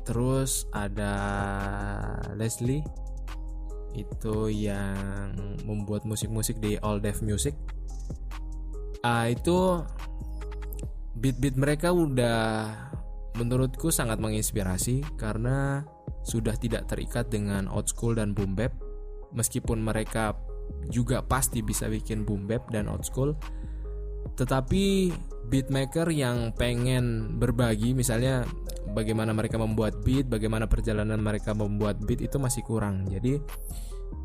Terus 0.01 0.65
ada 0.73 1.13
Leslie 2.33 2.81
itu 3.93 4.49
yang 4.49 5.35
membuat 5.67 6.07
musik-musik 6.07 6.57
di 6.63 6.79
All 6.81 7.03
Deaf 7.03 7.21
Music. 7.21 7.53
Uh, 9.01 9.33
itu 9.33 9.81
beat-beat 11.17 11.57
mereka 11.57 11.93
udah 11.93 12.69
menurutku 13.37 13.89
sangat 13.89 14.21
menginspirasi 14.21 15.01
karena 15.17 15.85
sudah 16.21 16.53
tidak 16.57 16.85
terikat 16.85 17.29
dengan 17.29 17.65
old 17.69 17.89
school 17.89 18.17
dan 18.17 18.33
boom 18.33 18.57
bap. 18.57 18.73
Meskipun 19.31 19.79
mereka 19.79 20.35
juga 20.89 21.21
pasti 21.21 21.61
bisa 21.61 21.91
bikin 21.91 22.23
boom 22.23 22.47
bap 22.47 22.71
dan 22.71 22.87
old 22.87 23.03
school 23.03 23.35
tetapi 24.35 25.11
beatmaker 25.47 26.07
yang 26.13 26.53
pengen 26.55 27.37
berbagi 27.39 27.95
misalnya 27.95 28.45
bagaimana 28.91 29.31
mereka 29.31 29.55
membuat 29.57 30.03
beat 30.03 30.27
bagaimana 30.27 30.67
perjalanan 30.67 31.19
mereka 31.19 31.55
membuat 31.55 31.99
beat 32.03 32.21
itu 32.21 32.37
masih 32.37 32.61
kurang. 32.67 33.07
Jadi 33.07 33.39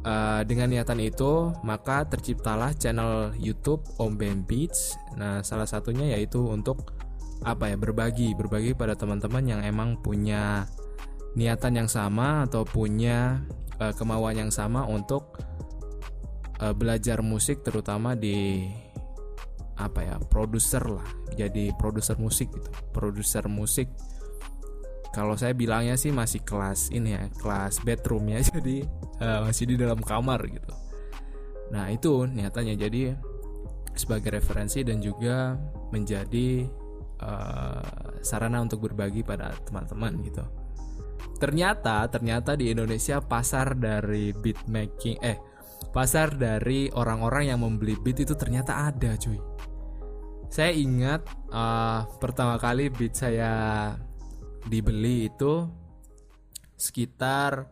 uh, 0.06 0.42
dengan 0.44 0.70
niatan 0.70 1.00
itu 1.02 1.54
maka 1.62 2.06
terciptalah 2.06 2.74
channel 2.76 3.32
YouTube 3.38 3.82
Om 3.96 4.18
Bam 4.18 4.44
Beats. 4.44 4.98
Nah 5.16 5.40
salah 5.46 5.66
satunya 5.66 6.18
yaitu 6.18 6.42
untuk 6.42 6.94
apa 7.44 7.68
ya 7.68 7.76
berbagi 7.76 8.32
berbagi 8.32 8.72
pada 8.72 8.96
teman-teman 8.96 9.44
yang 9.44 9.60
emang 9.60 10.00
punya 10.00 10.64
niatan 11.36 11.84
yang 11.84 11.90
sama 11.90 12.48
atau 12.48 12.64
punya 12.64 13.44
uh, 13.76 13.92
kemauan 13.92 14.40
yang 14.40 14.52
sama 14.52 14.88
untuk 14.88 15.36
uh, 16.64 16.72
belajar 16.72 17.20
musik 17.20 17.60
terutama 17.60 18.16
di 18.16 18.64
apa 19.76 20.00
ya 20.00 20.16
produser 20.32 20.80
lah 20.88 21.04
jadi 21.36 21.72
produser 21.76 22.16
musik 22.16 22.48
gitu. 22.52 22.70
Produser 22.96 23.44
musik 23.46 23.92
kalau 25.16 25.32
saya 25.32 25.56
bilangnya 25.56 25.96
sih 25.96 26.12
masih 26.12 26.44
kelas 26.44 26.92
ini 26.92 27.16
ya 27.16 27.24
kelas 27.40 27.80
bedroom 27.80 28.28
ya 28.28 28.44
jadi 28.52 28.84
uh, 29.24 29.48
masih 29.48 29.64
di 29.72 29.76
dalam 29.80 30.00
kamar 30.04 30.44
gitu. 30.44 30.72
Nah 31.72 31.88
itu 31.88 32.28
niatannya 32.28 32.76
jadi 32.76 33.16
sebagai 33.96 34.36
referensi 34.36 34.84
dan 34.84 35.00
juga 35.00 35.56
menjadi 35.88 36.68
uh, 37.24 38.20
sarana 38.20 38.60
untuk 38.60 38.84
berbagi 38.84 39.24
pada 39.24 39.56
teman-teman 39.64 40.20
gitu. 40.20 40.44
Ternyata 41.40 42.04
ternyata 42.12 42.52
di 42.56 42.72
Indonesia 42.72 43.20
pasar 43.24 43.72
dari 43.72 44.36
beat 44.36 44.68
making 44.68 45.16
eh 45.24 45.40
pasar 45.96 46.36
dari 46.36 46.92
orang-orang 46.92 47.56
yang 47.56 47.64
membeli 47.64 47.96
beat 48.04 48.20
itu 48.20 48.36
ternyata 48.36 48.92
ada 48.92 49.16
cuy 49.16 49.55
saya 50.48 50.72
ingat 50.72 51.26
uh, 51.52 52.06
pertama 52.22 52.56
kali 52.56 52.88
beat 52.88 53.14
saya 53.18 53.92
dibeli 54.66 55.30
itu 55.30 55.66
sekitar 56.76 57.70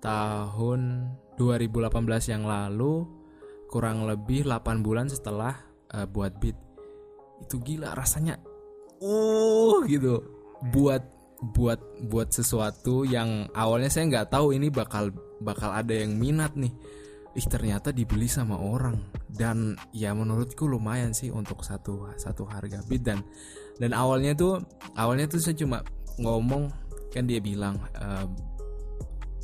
tahun 0.00 1.12
2018 1.40 2.32
yang 2.32 2.44
lalu 2.44 3.04
kurang 3.68 4.06
lebih 4.06 4.46
8 4.46 4.84
bulan 4.84 5.10
setelah 5.10 5.56
uh, 5.92 6.06
buat 6.08 6.36
beat 6.38 6.56
itu 7.42 7.60
gila 7.60 7.92
rasanya 7.92 8.40
uh 9.00 9.84
gitu. 9.84 10.24
Buat 10.72 11.04
buat 11.52 11.80
buat 12.08 12.32
sesuatu 12.32 13.04
yang 13.04 13.52
awalnya 13.52 13.92
saya 13.92 14.08
nggak 14.08 14.32
tahu 14.32 14.56
ini 14.56 14.72
bakal 14.72 15.12
bakal 15.44 15.68
ada 15.68 15.92
yang 15.92 16.16
minat 16.16 16.56
nih 16.56 16.72
ih 17.36 17.46
ternyata 17.46 17.92
dibeli 17.92 18.26
sama 18.26 18.56
orang. 18.56 18.96
Dan 19.28 19.76
ya 19.92 20.16
menurutku 20.16 20.64
lumayan 20.64 21.12
sih 21.12 21.28
untuk 21.28 21.60
satu 21.60 22.16
satu 22.16 22.48
harga 22.48 22.80
bid. 22.88 23.04
Dan 23.04 23.20
dan 23.76 23.92
awalnya 23.92 24.32
tuh 24.32 24.64
awalnya 24.96 25.28
tuh 25.28 25.44
saya 25.44 25.54
cuma 25.54 25.84
ngomong 26.16 26.72
kan 27.12 27.28
dia 27.28 27.40
bilang 27.44 27.76
e, 27.92 28.08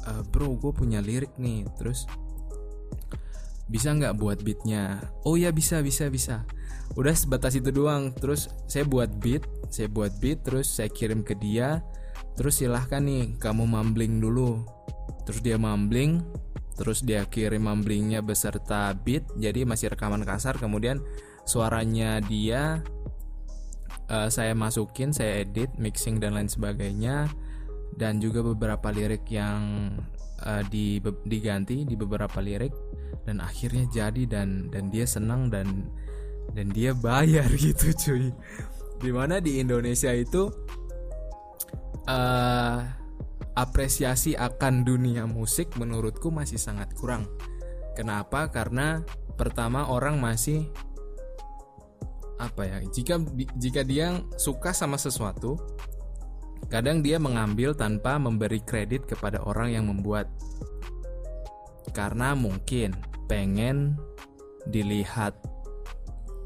e, 0.09 0.11
bro 0.33 0.57
gue 0.57 0.73
punya 0.73 1.05
lirik 1.05 1.37
nih 1.37 1.69
terus 1.77 2.09
bisa 3.69 3.93
nggak 3.93 4.17
buat 4.21 4.41
beatnya 4.41 5.01
oh 5.29 5.37
ya 5.37 5.53
bisa 5.53 5.85
bisa 5.85 6.09
bisa. 6.09 6.49
Udah 6.93 7.17
sebatas 7.17 7.57
itu 7.57 7.73
doang. 7.73 8.13
Terus 8.17 8.49
saya 8.69 8.89
buat 8.89 9.09
beat 9.21 9.45
saya 9.73 9.89
buat 9.89 10.13
beat 10.21 10.45
terus 10.45 10.69
saya 10.69 10.89
kirim 10.89 11.21
ke 11.25 11.37
dia. 11.37 11.85
Terus 12.37 12.65
silahkan 12.65 13.05
nih 13.05 13.37
kamu 13.37 13.69
mambling 13.69 14.21
dulu. 14.21 14.65
Terus 15.29 15.41
dia 15.45 15.61
mambling 15.61 16.25
terus 16.83 17.07
dia 17.07 17.23
kirim 17.31 17.71
mamblingnya 17.71 18.27
beserta 18.27 18.91
beat 18.91 19.23
jadi 19.39 19.63
masih 19.63 19.95
rekaman 19.95 20.27
kasar. 20.27 20.59
Kemudian 20.59 20.99
suaranya 21.47 22.19
dia 22.19 22.83
uh, 24.11 24.27
saya 24.27 24.51
masukin 24.59 25.15
saya 25.15 25.47
edit 25.47 25.71
mixing 25.79 26.19
dan 26.19 26.35
lain 26.35 26.51
sebagainya. 26.51 27.31
Dan 27.95 28.19
juga 28.19 28.43
beberapa 28.43 28.89
lirik 28.91 29.31
yang 29.31 29.95
uh, 30.43 30.65
di, 30.67 30.99
diganti 31.23 31.87
di 31.87 31.95
beberapa 31.95 32.43
lirik. 32.43 32.75
Dan 33.23 33.39
akhirnya 33.39 33.87
jadi 33.87 34.27
dan 34.27 34.67
dan 34.75 34.91
dia 34.91 35.07
senang 35.07 35.55
dan 35.55 35.87
dan 36.51 36.67
dia 36.75 36.99
bayar 36.99 37.47
gitu 37.63 37.95
cuy. 37.95 38.35
Di 38.99 39.11
mana 39.15 39.39
di 39.39 39.63
Indonesia 39.63 40.11
itu 40.11 40.51
uh, 42.11 43.02
apresiasi 43.53 44.33
akan 44.37 44.85
dunia 44.85 45.29
musik 45.29 45.77
menurutku 45.77 46.33
masih 46.33 46.57
sangat 46.57 46.93
kurang. 46.97 47.29
Kenapa? 47.93 48.49
Karena 48.49 49.05
pertama 49.37 49.89
orang 49.89 50.21
masih 50.21 50.69
apa 52.43 52.67
ya 52.67 52.83
jika 52.91 53.23
jika 53.55 53.87
dia 53.87 54.19
suka 54.35 54.75
sama 54.75 54.99
sesuatu 54.99 55.63
kadang 56.67 56.99
dia 56.99 57.23
mengambil 57.23 57.71
tanpa 57.71 58.19
memberi 58.19 58.59
kredit 58.59 59.07
kepada 59.07 59.39
orang 59.47 59.71
yang 59.71 59.87
membuat 59.87 60.27
karena 61.95 62.35
mungkin 62.35 62.99
pengen 63.31 63.95
dilihat 64.67 65.39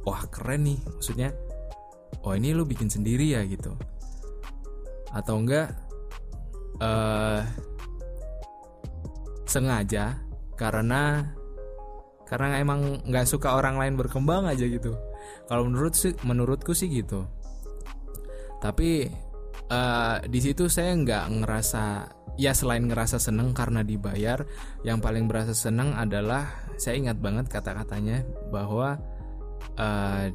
wah 0.04 0.20
keren 0.28 0.68
nih 0.68 0.80
maksudnya 0.84 1.32
oh 2.28 2.36
ini 2.36 2.52
lu 2.52 2.68
bikin 2.68 2.92
sendiri 2.92 3.32
ya 3.32 3.40
gitu 3.48 3.72
atau 5.16 5.40
enggak 5.40 5.85
eh 6.80 7.40
sengaja 9.46 10.20
karena 10.58 11.32
karena 12.26 12.58
emang 12.58 13.06
nggak 13.06 13.26
suka 13.30 13.54
orang 13.54 13.78
lain 13.78 13.94
berkembang 13.94 14.50
aja 14.50 14.66
gitu. 14.66 14.98
Kalau 15.46 15.70
menurut 15.70 15.94
sih 15.94 16.12
menurutku 16.26 16.74
sih 16.74 16.90
gitu. 16.90 17.22
Tapi 18.58 19.06
eh, 19.70 20.16
di 20.26 20.40
situ 20.42 20.66
saya 20.66 20.90
nggak 20.98 21.24
ngerasa 21.42 21.84
ya 22.36 22.52
selain 22.52 22.84
ngerasa 22.84 23.16
seneng 23.16 23.56
karena 23.56 23.80
dibayar 23.80 24.44
yang 24.84 25.00
paling 25.00 25.30
berasa 25.30 25.56
seneng 25.56 25.96
adalah 25.96 26.68
saya 26.76 27.00
ingat 27.00 27.16
banget 27.22 27.46
kata-katanya 27.48 28.26
bahwa 28.50 28.98
eh, 29.78 30.34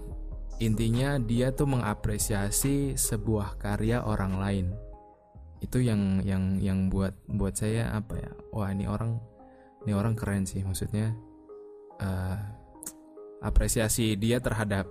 intinya 0.63 1.19
dia 1.19 1.51
tuh 1.51 1.67
mengapresiasi 1.67 2.95
sebuah 2.95 3.59
karya 3.59 4.05
orang 4.07 4.39
lain 4.39 4.67
itu 5.61 5.77
yang 5.85 6.25
yang 6.25 6.57
yang 6.57 6.89
buat 6.89 7.13
buat 7.29 7.53
saya 7.53 7.93
apa 7.93 8.17
ya 8.17 8.31
wah 8.49 8.73
ini 8.73 8.89
orang 8.89 9.21
ini 9.85 9.91
orang 9.93 10.13
keren 10.13 10.45
sih. 10.45 10.61
Maksudnya 10.61 11.13
eh, 12.01 12.37
apresiasi 13.41 14.13
dia 14.17 14.37
terhadap 14.41 14.85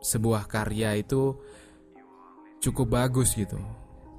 sebuah 0.00 0.48
karya 0.48 0.96
itu 0.96 1.36
cukup 2.60 2.96
bagus 2.96 3.36
gitu. 3.36 3.56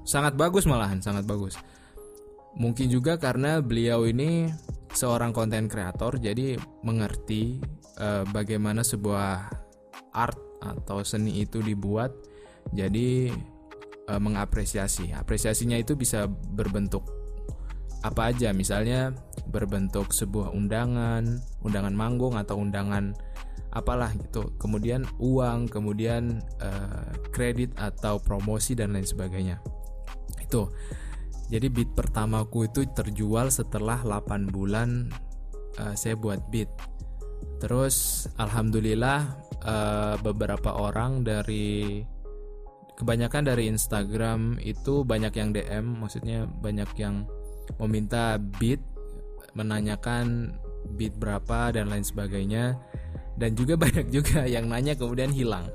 Sangat 0.02 0.34
bagus 0.34 0.66
malahan 0.66 1.02
sangat 1.02 1.26
bagus. 1.26 1.58
Mungkin 2.58 2.92
juga 2.92 3.16
karena 3.16 3.64
beliau 3.64 4.04
ini 4.04 4.52
seorang 4.92 5.32
konten 5.32 5.66
kreator 5.66 6.20
jadi 6.20 6.58
mengerti 6.86 7.58
eh, 7.98 8.24
bagaimana 8.30 8.86
sebuah 8.86 9.50
art 10.14 10.38
atau 10.62 11.02
seni 11.02 11.42
itu 11.42 11.58
dibuat. 11.58 12.14
Jadi 12.70 13.26
eh, 14.12 14.20
mengapresiasi. 14.20 15.16
Apresiasinya 15.16 15.80
itu 15.80 15.96
bisa 15.96 16.28
berbentuk 16.28 17.08
apa 18.04 18.34
aja. 18.34 18.52
Misalnya 18.52 19.16
berbentuk 19.48 20.12
sebuah 20.12 20.52
undangan 20.52 21.40
undangan 21.64 21.94
manggung 21.96 22.36
atau 22.36 22.60
undangan 22.60 23.16
apalah 23.72 24.12
gitu. 24.12 24.52
Kemudian 24.60 25.08
uang 25.16 25.72
kemudian 25.72 26.44
eh, 26.60 27.08
kredit 27.32 27.72
atau 27.80 28.20
promosi 28.20 28.76
dan 28.76 28.92
lain 28.92 29.08
sebagainya. 29.08 29.64
Itu. 30.36 30.68
Jadi 31.48 31.68
beat 31.68 31.92
pertamaku 31.92 32.68
itu 32.68 32.88
terjual 32.96 33.52
setelah 33.52 34.00
8 34.04 34.52
bulan 34.52 35.08
eh, 35.80 35.94
saya 35.96 36.16
buat 36.16 36.52
beat 36.52 36.68
terus 37.62 38.26
alhamdulillah 38.42 39.20
eh, 39.62 40.14
beberapa 40.18 40.74
orang 40.74 41.22
dari 41.22 42.02
kebanyakan 42.96 43.42
dari 43.48 43.68
Instagram 43.72 44.60
itu 44.60 45.02
banyak 45.02 45.32
yang 45.34 45.50
DM 45.50 45.84
maksudnya 46.00 46.44
banyak 46.44 46.90
yang 47.00 47.24
meminta 47.80 48.36
beat 48.60 48.80
menanyakan 49.52 50.56
beat 50.96 51.14
berapa 51.16 51.72
dan 51.72 51.88
lain 51.88 52.04
sebagainya. 52.04 52.76
Dan 53.36 53.56
juga 53.56 53.78
banyak 53.84 54.12
juga 54.12 54.44
yang 54.44 54.68
nanya 54.68 54.96
kemudian 54.96 55.32
hilang. 55.32 55.68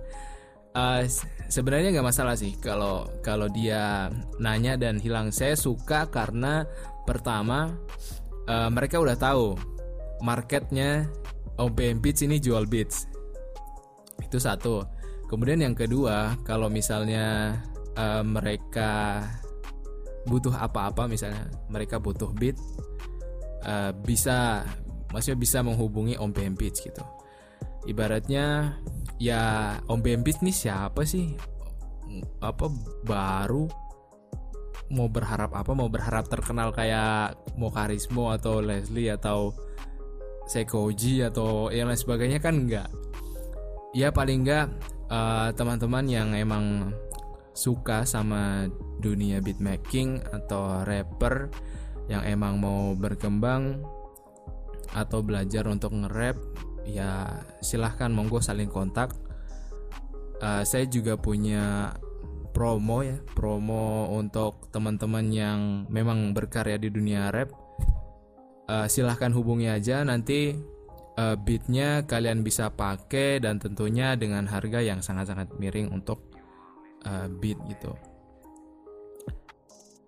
Uh, 0.77 1.01
sebenarnya 1.49 1.89
nggak 1.89 2.05
masalah 2.05 2.37
sih 2.37 2.53
kalau 2.61 3.09
kalau 3.25 3.49
dia 3.49 4.13
nanya 4.37 4.77
dan 4.77 5.01
hilang. 5.01 5.33
Saya 5.33 5.57
suka 5.57 6.05
karena 6.09 6.69
pertama 7.07 7.73
uh, 8.45 8.69
mereka 8.69 9.01
udah 9.01 9.17
tahu 9.17 9.57
marketnya 10.21 11.09
OPM 11.57 11.97
Beats 12.01 12.21
ini 12.21 12.37
jual 12.37 12.69
beats 12.69 13.09
itu 14.21 14.37
satu 14.41 14.85
kemudian 15.27 15.59
yang 15.61 15.75
kedua 15.75 16.39
kalau 16.47 16.71
misalnya 16.71 17.59
uh, 17.99 18.23
mereka 18.23 19.23
butuh 20.27 20.51
apa-apa 20.55 21.07
misalnya 21.07 21.47
mereka 21.71 21.99
butuh 21.99 22.31
beat 22.35 22.59
uh, 23.63 23.95
bisa 24.03 24.67
maksudnya 25.11 25.39
bisa 25.39 25.63
menghubungi 25.63 26.19
Om 26.19 26.35
Beats 26.35 26.83
gitu. 26.83 27.03
Ibaratnya 27.87 28.75
ya 29.19 29.75
Om 29.87 30.03
Beats 30.03 30.43
nih 30.43 30.55
siapa 30.55 31.07
sih? 31.07 31.31
Apa 32.43 32.67
baru 33.07 33.67
mau 34.91 35.07
berharap 35.07 35.55
apa? 35.55 35.71
Mau 35.71 35.87
berharap 35.87 36.27
terkenal 36.27 36.75
kayak 36.75 37.39
Mokarismo 37.55 38.31
atau 38.35 38.59
Leslie 38.59 39.11
atau 39.11 39.55
Sekoji 40.47 41.27
atau 41.27 41.67
yang 41.75 41.91
lain 41.91 41.99
sebagainya 41.99 42.39
kan 42.39 42.55
enggak 42.55 42.87
ya 43.91 44.15
paling 44.15 44.47
enggak 44.47 44.71
uh, 45.11 45.49
teman-teman 45.55 46.05
yang 46.07 46.29
emang 46.35 46.95
suka 47.57 48.05
sama 48.05 48.69
dunia 49.01 49.41
beatmaking 49.41 50.21
atau 50.29 50.85
rapper 50.85 51.49
yang 52.05 52.21
emang 52.23 52.61
mau 52.61 52.93
berkembang 52.93 53.81
atau 54.93 55.19
belajar 55.25 55.67
untuk 55.67 55.91
nge-rap 55.91 56.37
ya 56.87 57.43
silahkan 57.59 58.13
monggo 58.13 58.39
saling 58.39 58.71
kontak. 58.71 59.11
Uh, 60.37 60.61
saya 60.61 60.85
juga 60.85 61.17
punya 61.17 61.97
promo 62.53 63.01
ya 63.01 63.17
promo 63.33 64.09
untuk 64.13 64.69
teman-teman 64.69 65.25
yang 65.33 65.59
memang 65.89 66.31
berkarya 66.31 66.77
di 66.77 66.93
dunia 66.93 67.33
rap. 67.33 67.51
Uh, 68.67 68.85
silahkan 68.85 69.31
hubungi 69.31 69.71
aja 69.71 70.03
nanti 70.03 70.55
uh, 71.17 71.35
beatnya 71.35 72.05
kalian 72.05 72.45
bisa 72.45 72.69
pakai 72.71 73.41
dan 73.41 73.57
tentunya 73.57 74.13
dengan 74.13 74.45
harga 74.45 74.79
yang 74.79 75.01
sangat-sangat 75.01 75.57
miring 75.57 75.89
untuk 75.91 76.21
uh, 77.03 77.27
beat 77.41 77.57
gitu. 77.67 77.91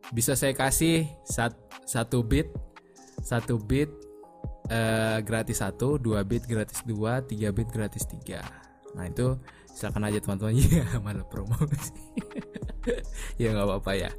Bisa 0.10 0.34
saya 0.34 0.54
kasih 0.58 1.06
sat, 1.26 1.54
satu 1.86 2.26
beat 2.26 2.50
satu 3.20 3.60
beat 3.60 3.92
uh, 4.72 5.20
gratis 5.22 5.60
satu 5.60 6.00
dua 6.00 6.24
beat 6.24 6.48
gratis 6.48 6.82
dua 6.88 7.22
tiga 7.26 7.52
beat 7.52 7.70
gratis 7.70 8.08
tiga. 8.08 8.42
Nah 8.96 9.06
itu 9.06 9.38
silakan 9.74 10.08
aja 10.08 10.22
teman-teman. 10.22 10.56
Ya 10.70 10.86
mana 11.02 11.26
promosi. 11.26 11.94
Ya 13.42 13.54
nggak 13.54 13.68
apa-apa 13.70 13.92
ya. 13.94 14.12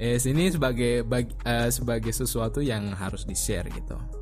Eh 0.00 0.16
sini 0.18 0.50
sebagai 0.50 1.06
bagi, 1.06 1.34
uh, 1.46 1.68
sebagai 1.70 2.10
sesuatu 2.10 2.58
yang 2.62 2.90
harus 2.94 3.22
di 3.26 3.36
share 3.36 3.70
gitu 3.70 4.19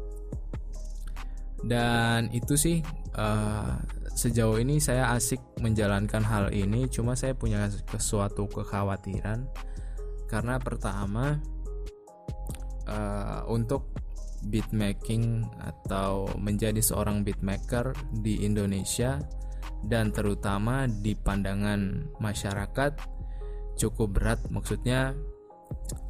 dan 1.69 2.33
itu 2.33 2.57
sih 2.57 2.81
uh, 3.15 3.77
sejauh 4.19 4.59
ini 4.59 4.81
saya 4.81 5.15
asik 5.15 5.39
menjalankan 5.63 6.25
hal 6.27 6.51
ini. 6.51 6.89
Cuma 6.89 7.15
saya 7.15 7.37
punya 7.39 7.69
sesuatu 7.71 8.49
kekhawatiran. 8.49 9.47
Karena 10.27 10.59
pertama 10.59 11.39
uh, 12.89 13.47
untuk 13.47 13.93
beatmaking 14.49 15.47
atau 15.61 16.31
menjadi 16.39 16.79
seorang 16.81 17.23
beatmaker 17.27 17.93
di 18.23 18.43
Indonesia 18.47 19.19
dan 19.87 20.11
terutama 20.11 20.87
di 20.91 21.15
pandangan 21.15 22.11
masyarakat 22.19 22.93
cukup 23.79 24.09
berat. 24.19 24.41
Maksudnya 24.51 25.15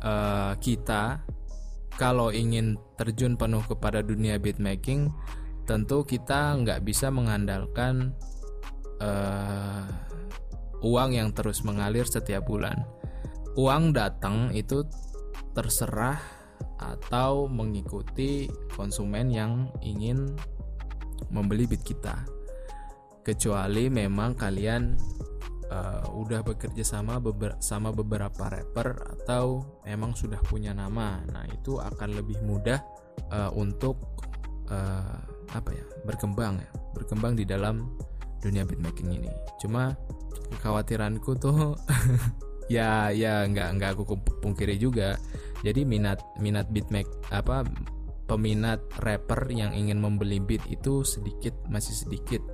uh, 0.00 0.56
kita 0.60 1.20
kalau 1.98 2.30
ingin 2.30 2.78
terjun 2.94 3.34
penuh 3.34 3.60
kepada 3.66 4.00
dunia 4.00 4.38
beatmaking 4.38 5.10
tentu 5.68 6.00
kita 6.08 6.56
nggak 6.64 6.80
bisa 6.80 7.12
mengandalkan 7.12 8.16
uh, 9.04 9.84
uang 10.80 11.12
yang 11.12 11.36
terus 11.36 11.60
mengalir 11.60 12.08
setiap 12.08 12.48
bulan 12.48 12.88
uang 13.58 13.90
datang 13.90 14.54
itu 14.54 14.86
terserah 15.50 16.22
atau 16.78 17.50
mengikuti 17.50 18.46
konsumen 18.78 19.34
yang 19.34 19.74
ingin 19.82 20.30
membeli 21.34 21.66
beat 21.66 21.82
kita. 21.82 22.22
Kecuali 23.26 23.90
memang 23.90 24.38
kalian 24.38 24.94
uh, 25.74 26.06
udah 26.14 26.46
bekerja 26.46 26.86
sama 26.86 27.18
beber 27.18 27.58
sama 27.58 27.90
beberapa 27.90 28.46
rapper 28.46 28.94
atau 29.18 29.66
memang 29.82 30.14
sudah 30.14 30.38
punya 30.46 30.70
nama. 30.70 31.18
Nah, 31.26 31.44
itu 31.50 31.82
akan 31.82 32.14
lebih 32.14 32.38
mudah 32.46 32.78
uh, 33.34 33.50
untuk 33.58 33.98
uh, 34.70 35.18
apa 35.54 35.72
ya? 35.72 35.84
berkembang 36.06 36.60
ya, 36.60 36.70
berkembang 36.96 37.36
di 37.36 37.44
dalam 37.44 37.92
dunia 38.40 38.64
beatmaking 38.64 39.20
ini. 39.20 39.30
Cuma 39.60 39.92
kekhawatiranku 40.56 41.36
tuh 41.36 41.76
ya 42.72 43.08
ya 43.12 43.48
nggak 43.48 43.68
nggak 43.80 43.90
aku 43.96 44.16
pungkiri 44.44 44.76
juga 44.76 45.16
jadi 45.64 45.88
minat 45.88 46.20
minat 46.40 46.68
beatmake 46.68 47.08
apa 47.32 47.64
peminat 48.28 48.84
rapper 49.00 49.48
yang 49.48 49.72
ingin 49.72 49.96
membeli 49.96 50.36
beat 50.36 50.60
itu 50.68 51.00
sedikit 51.00 51.56
masih 51.72 51.96
sedikit 51.96 52.44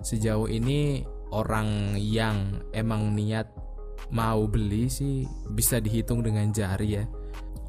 sejauh 0.00 0.48
ini 0.48 1.04
orang 1.36 2.00
yang 2.00 2.64
emang 2.72 3.12
niat 3.12 3.52
mau 4.08 4.48
beli 4.48 4.88
sih 4.88 5.28
bisa 5.52 5.84
dihitung 5.84 6.24
dengan 6.24 6.48
jari 6.48 7.00
ya 7.00 7.04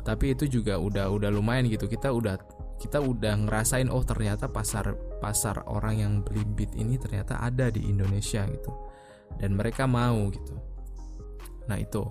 tapi 0.08 0.32
itu 0.32 0.48
juga 0.48 0.80
udah 0.80 1.12
udah 1.12 1.28
lumayan 1.28 1.68
gitu 1.68 1.92
kita 1.92 2.16
udah 2.16 2.40
kita 2.78 3.02
udah 3.02 3.50
ngerasain 3.50 3.90
oh 3.90 4.06
ternyata 4.06 4.50
pasar 4.50 4.94
pasar 5.18 5.66
orang 5.66 5.96
yang 5.98 6.14
beli 6.22 6.46
beat 6.46 6.74
ini 6.78 7.02
ternyata 7.02 7.42
ada 7.42 7.74
di 7.74 7.86
Indonesia 7.90 8.46
gitu. 8.46 8.72
Dan 9.38 9.58
mereka 9.58 9.86
mau 9.86 10.30
gitu. 10.30 10.56
Nah 11.70 11.78
itu. 11.78 12.06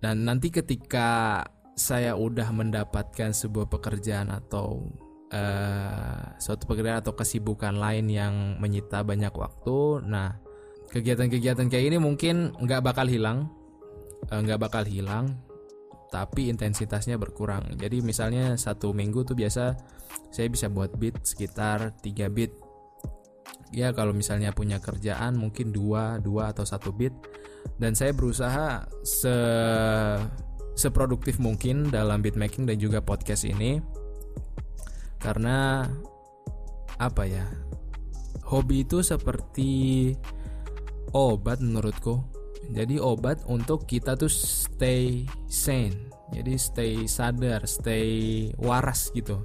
Dan 0.00 0.24
nanti 0.24 0.48
ketika 0.48 1.40
saya 1.76 2.12
udah 2.12 2.52
mendapatkan 2.52 3.32
sebuah 3.32 3.68
pekerjaan 3.72 4.28
atau 4.28 4.84
uh, 5.32 6.22
suatu 6.36 6.66
pekerjaan 6.66 7.00
atau 7.00 7.14
kesibukan 7.14 7.74
lain 7.78 8.10
yang 8.10 8.34
menyita 8.58 9.00
banyak 9.06 9.32
waktu 9.32 10.04
nah 10.04 10.36
kegiatan-kegiatan 10.90 11.70
kayak 11.70 11.94
ini 11.94 11.98
mungkin 12.02 12.52
nggak 12.58 12.82
bakal 12.82 13.06
hilang 13.06 13.46
eh, 14.28 14.40
nggak 14.42 14.58
uh, 14.58 14.62
bakal 14.62 14.84
hilang 14.84 15.38
tapi 16.10 16.50
intensitasnya 16.50 17.16
berkurang. 17.16 17.78
Jadi 17.78 18.02
misalnya 18.02 18.58
satu 18.58 18.90
minggu 18.90 19.22
tuh 19.22 19.38
biasa 19.38 19.78
saya 20.34 20.46
bisa 20.50 20.66
buat 20.66 20.94
beat 20.98 21.22
sekitar 21.22 21.94
3 22.02 22.28
beat. 22.28 22.52
Ya 23.70 23.94
kalau 23.94 24.10
misalnya 24.10 24.50
punya 24.50 24.82
kerjaan 24.82 25.38
mungkin 25.38 25.70
dua 25.70 26.18
dua 26.18 26.50
atau 26.50 26.66
satu 26.66 26.90
beat 26.90 27.14
dan 27.78 27.94
saya 27.94 28.10
berusaha 28.10 28.90
se 29.06 29.36
seproduktif 30.74 31.38
mungkin 31.38 31.92
dalam 31.92 32.18
beat 32.18 32.34
making 32.34 32.66
dan 32.66 32.80
juga 32.80 32.98
podcast 33.04 33.46
ini 33.46 33.78
karena 35.20 35.86
apa 36.96 37.28
ya 37.28 37.44
hobi 38.48 38.88
itu 38.88 39.04
seperti 39.04 40.12
obat 41.12 41.60
menurutku 41.60 42.24
jadi 42.70 43.02
obat 43.02 43.42
untuk 43.50 43.84
kita 43.84 44.14
tuh 44.14 44.30
stay 44.30 45.26
sane. 45.50 46.10
Jadi 46.30 46.54
stay 46.54 46.92
sadar, 47.10 47.66
stay 47.66 48.48
waras 48.54 49.10
gitu. 49.10 49.42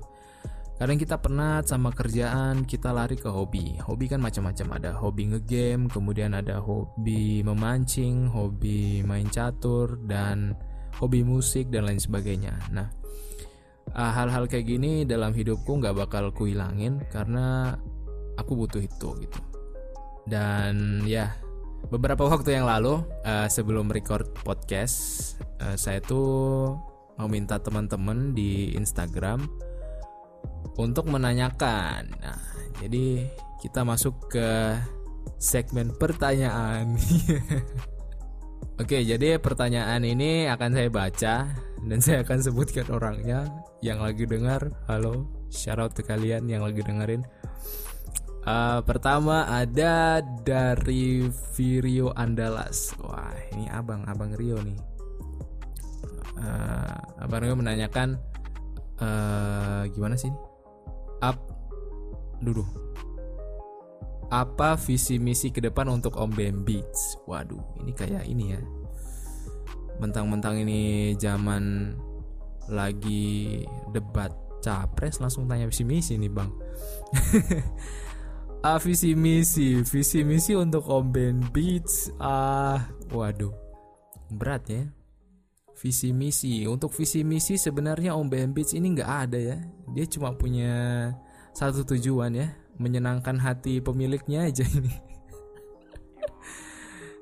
Kadang 0.75 0.99
kita 0.99 1.17
penat 1.17 1.71
sama 1.71 1.89
kerjaan, 1.95 2.67
kita 2.67 2.91
lari 2.91 3.15
ke 3.15 3.31
hobi. 3.31 3.79
Hobi 3.79 4.11
kan 4.11 4.19
macam-macam, 4.19 4.75
ada 4.75 4.91
hobi 4.91 5.31
ngegame, 5.31 5.87
kemudian 5.87 6.35
ada 6.35 6.59
hobi 6.59 7.41
memancing, 7.41 8.27
hobi 8.27 8.99
main 9.07 9.25
catur 9.31 9.95
dan 10.03 10.51
hobi 10.99 11.23
musik 11.23 11.71
dan 11.71 11.87
lain 11.87 11.97
sebagainya. 11.97 12.59
Nah, 12.75 12.91
ah, 13.95 14.11
hal-hal 14.19 14.51
kayak 14.51 14.67
gini 14.67 15.07
dalam 15.07 15.31
hidupku 15.31 15.79
nggak 15.79 15.95
bakal 15.95 16.35
kuhilangin 16.35 16.99
karena 17.07 17.79
aku 18.35 18.53
butuh 18.59 18.83
itu 18.83 19.15
gitu. 19.23 19.39
Dan 20.27 21.07
ya, 21.07 21.31
beberapa 21.89 22.25
waktu 22.25 22.57
yang 22.57 22.65
lalu 22.65 23.05
uh, 23.25 23.45
sebelum 23.45 23.89
record 23.93 24.25
podcast 24.41 25.37
uh, 25.61 25.77
saya 25.77 26.01
tuh 26.01 26.73
mau 27.15 27.29
minta 27.29 27.61
teman-teman 27.61 28.35
di 28.35 28.75
Instagram 28.75 29.47
untuk 30.75 31.07
menanyakan. 31.07 32.11
Nah, 32.19 32.41
jadi 32.83 33.23
kita 33.63 33.87
masuk 33.87 34.27
ke 34.27 34.75
segmen 35.39 35.95
pertanyaan. 35.95 36.99
Oke, 38.81 38.99
jadi 39.07 39.39
pertanyaan 39.39 40.03
ini 40.03 40.51
akan 40.51 40.75
saya 40.75 40.89
baca 40.91 41.35
dan 41.87 41.99
saya 42.03 42.27
akan 42.27 42.39
sebutkan 42.43 42.91
orangnya 42.91 43.47
yang 43.79 44.03
lagi 44.03 44.27
dengar. 44.27 44.67
Halo, 44.91 45.31
shout 45.47 45.79
out 45.79 45.95
ke 45.95 46.03
kalian 46.03 46.51
yang 46.51 46.59
lagi 46.59 46.83
dengerin. 46.83 47.23
Uh, 48.45 48.77
pertama 48.85 49.49
ada 49.49 50.21
dari 50.45 51.25
Virio 51.57 52.13
Andalas. 52.13 52.93
Wah, 53.01 53.33
ini 53.57 53.65
abang, 53.73 54.05
abang 54.05 54.37
Rio 54.37 54.61
nih. 54.61 54.77
Uh, 56.37 56.93
abang 57.25 57.41
Rio 57.41 57.57
menanyakan 57.57 58.21
uh, 59.01 59.89
gimana 59.89 60.13
sih? 60.13 60.29
Up, 61.25 61.41
dulu. 62.37 62.61
Apa 64.29 64.77
visi 64.77 65.17
misi 65.17 65.49
ke 65.49 65.57
depan 65.57 65.89
untuk 65.89 66.13
Om 66.13 66.29
Bam 66.37 66.61
Beats? 66.61 67.17
Waduh, 67.25 67.81
ini 67.81 67.97
kayak 67.97 68.29
ini 68.29 68.53
ya. 68.53 68.61
Mentang-mentang 69.97 70.61
ini 70.61 71.17
zaman 71.17 71.97
lagi 72.69 73.65
debat 73.89 74.29
capres 74.61 75.17
langsung 75.17 75.49
tanya 75.49 75.65
visi 75.65 75.81
misi 75.81 76.13
nih 76.17 76.29
bang. 76.29 76.49
uh, 78.65 78.79
visi 78.81 79.13
misi. 79.13 79.85
Visi 79.85 80.25
misi 80.25 80.57
untuk 80.57 80.89
Om 80.89 81.05
Ben 81.13 81.37
Beats. 81.53 82.09
Ah 82.17 82.81
uh, 82.81 83.13
waduh. 83.13 83.53
Berat 84.33 84.65
ya. 84.65 84.83
Visi 85.77 86.09
misi. 86.09 86.65
Untuk 86.65 86.89
visi 86.97 87.21
misi 87.21 87.61
sebenarnya 87.61 88.17
Om 88.17 88.27
Ben 88.27 88.49
Beats 88.51 88.73
ini 88.73 88.97
nggak 88.97 89.11
ada 89.29 89.37
ya. 89.37 89.57
Dia 89.93 90.05
cuma 90.09 90.33
punya 90.33 90.73
satu 91.53 91.85
tujuan 91.85 92.33
ya. 92.33 92.49
Menyenangkan 92.81 93.37
hati 93.39 93.79
pemiliknya 93.79 94.49
aja 94.49 94.65
ini. 94.77 94.93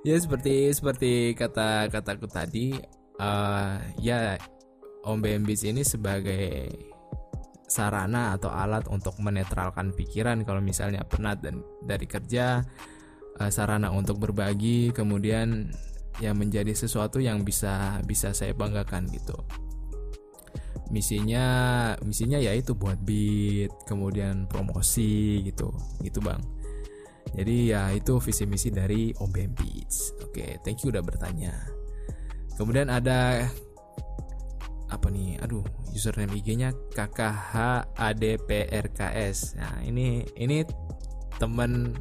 Ya 0.04 0.20
seperti 0.20 0.68
seperti 0.76 1.32
kata 1.32 1.88
kataku 1.88 2.28
tadi 2.28 2.76
uh, 3.24 3.80
ya 4.00 4.36
Om 5.04 5.20
Ben 5.20 5.44
Beats 5.44 5.64
ini 5.64 5.84
sebagai 5.84 6.93
sarana 7.68 8.36
atau 8.36 8.52
alat 8.52 8.86
untuk 8.92 9.18
menetralkan 9.20 9.96
pikiran 9.96 10.44
kalau 10.46 10.60
misalnya 10.60 11.02
penat 11.08 11.42
dan 11.42 11.64
dari 11.82 12.06
kerja 12.06 12.62
uh, 13.40 13.52
sarana 13.52 13.90
untuk 13.90 14.22
berbagi 14.22 14.94
kemudian 14.94 15.72
yang 16.22 16.38
menjadi 16.38 16.78
sesuatu 16.78 17.18
yang 17.18 17.42
bisa 17.42 17.98
bisa 18.06 18.36
saya 18.36 18.54
banggakan 18.54 19.10
gitu. 19.10 19.34
Misinya 20.94 21.46
misinya 22.06 22.38
yaitu 22.38 22.78
buat 22.78 23.02
beat 23.02 23.74
kemudian 23.90 24.46
promosi 24.46 25.42
gitu 25.42 25.74
gitu 26.06 26.22
bang. 26.22 26.42
Jadi 27.34 27.74
ya 27.74 27.90
itu 27.90 28.22
visi 28.22 28.46
misi 28.46 28.70
dari 28.70 29.10
Om 29.18 29.34
Beats. 29.34 30.14
Oke 30.22 30.62
thank 30.62 30.86
you 30.86 30.94
udah 30.94 31.02
bertanya. 31.02 31.58
Kemudian 32.54 32.94
ada 32.94 33.50
apa 34.96 35.10
nih? 35.10 35.40
Aduh 35.42 35.64
username 35.94 36.34
IG-nya 36.38 36.74
KKHADPRKS 36.94 39.56
nah 39.58 39.82
ini 39.86 40.26
ini 40.38 40.64
teman 41.38 41.94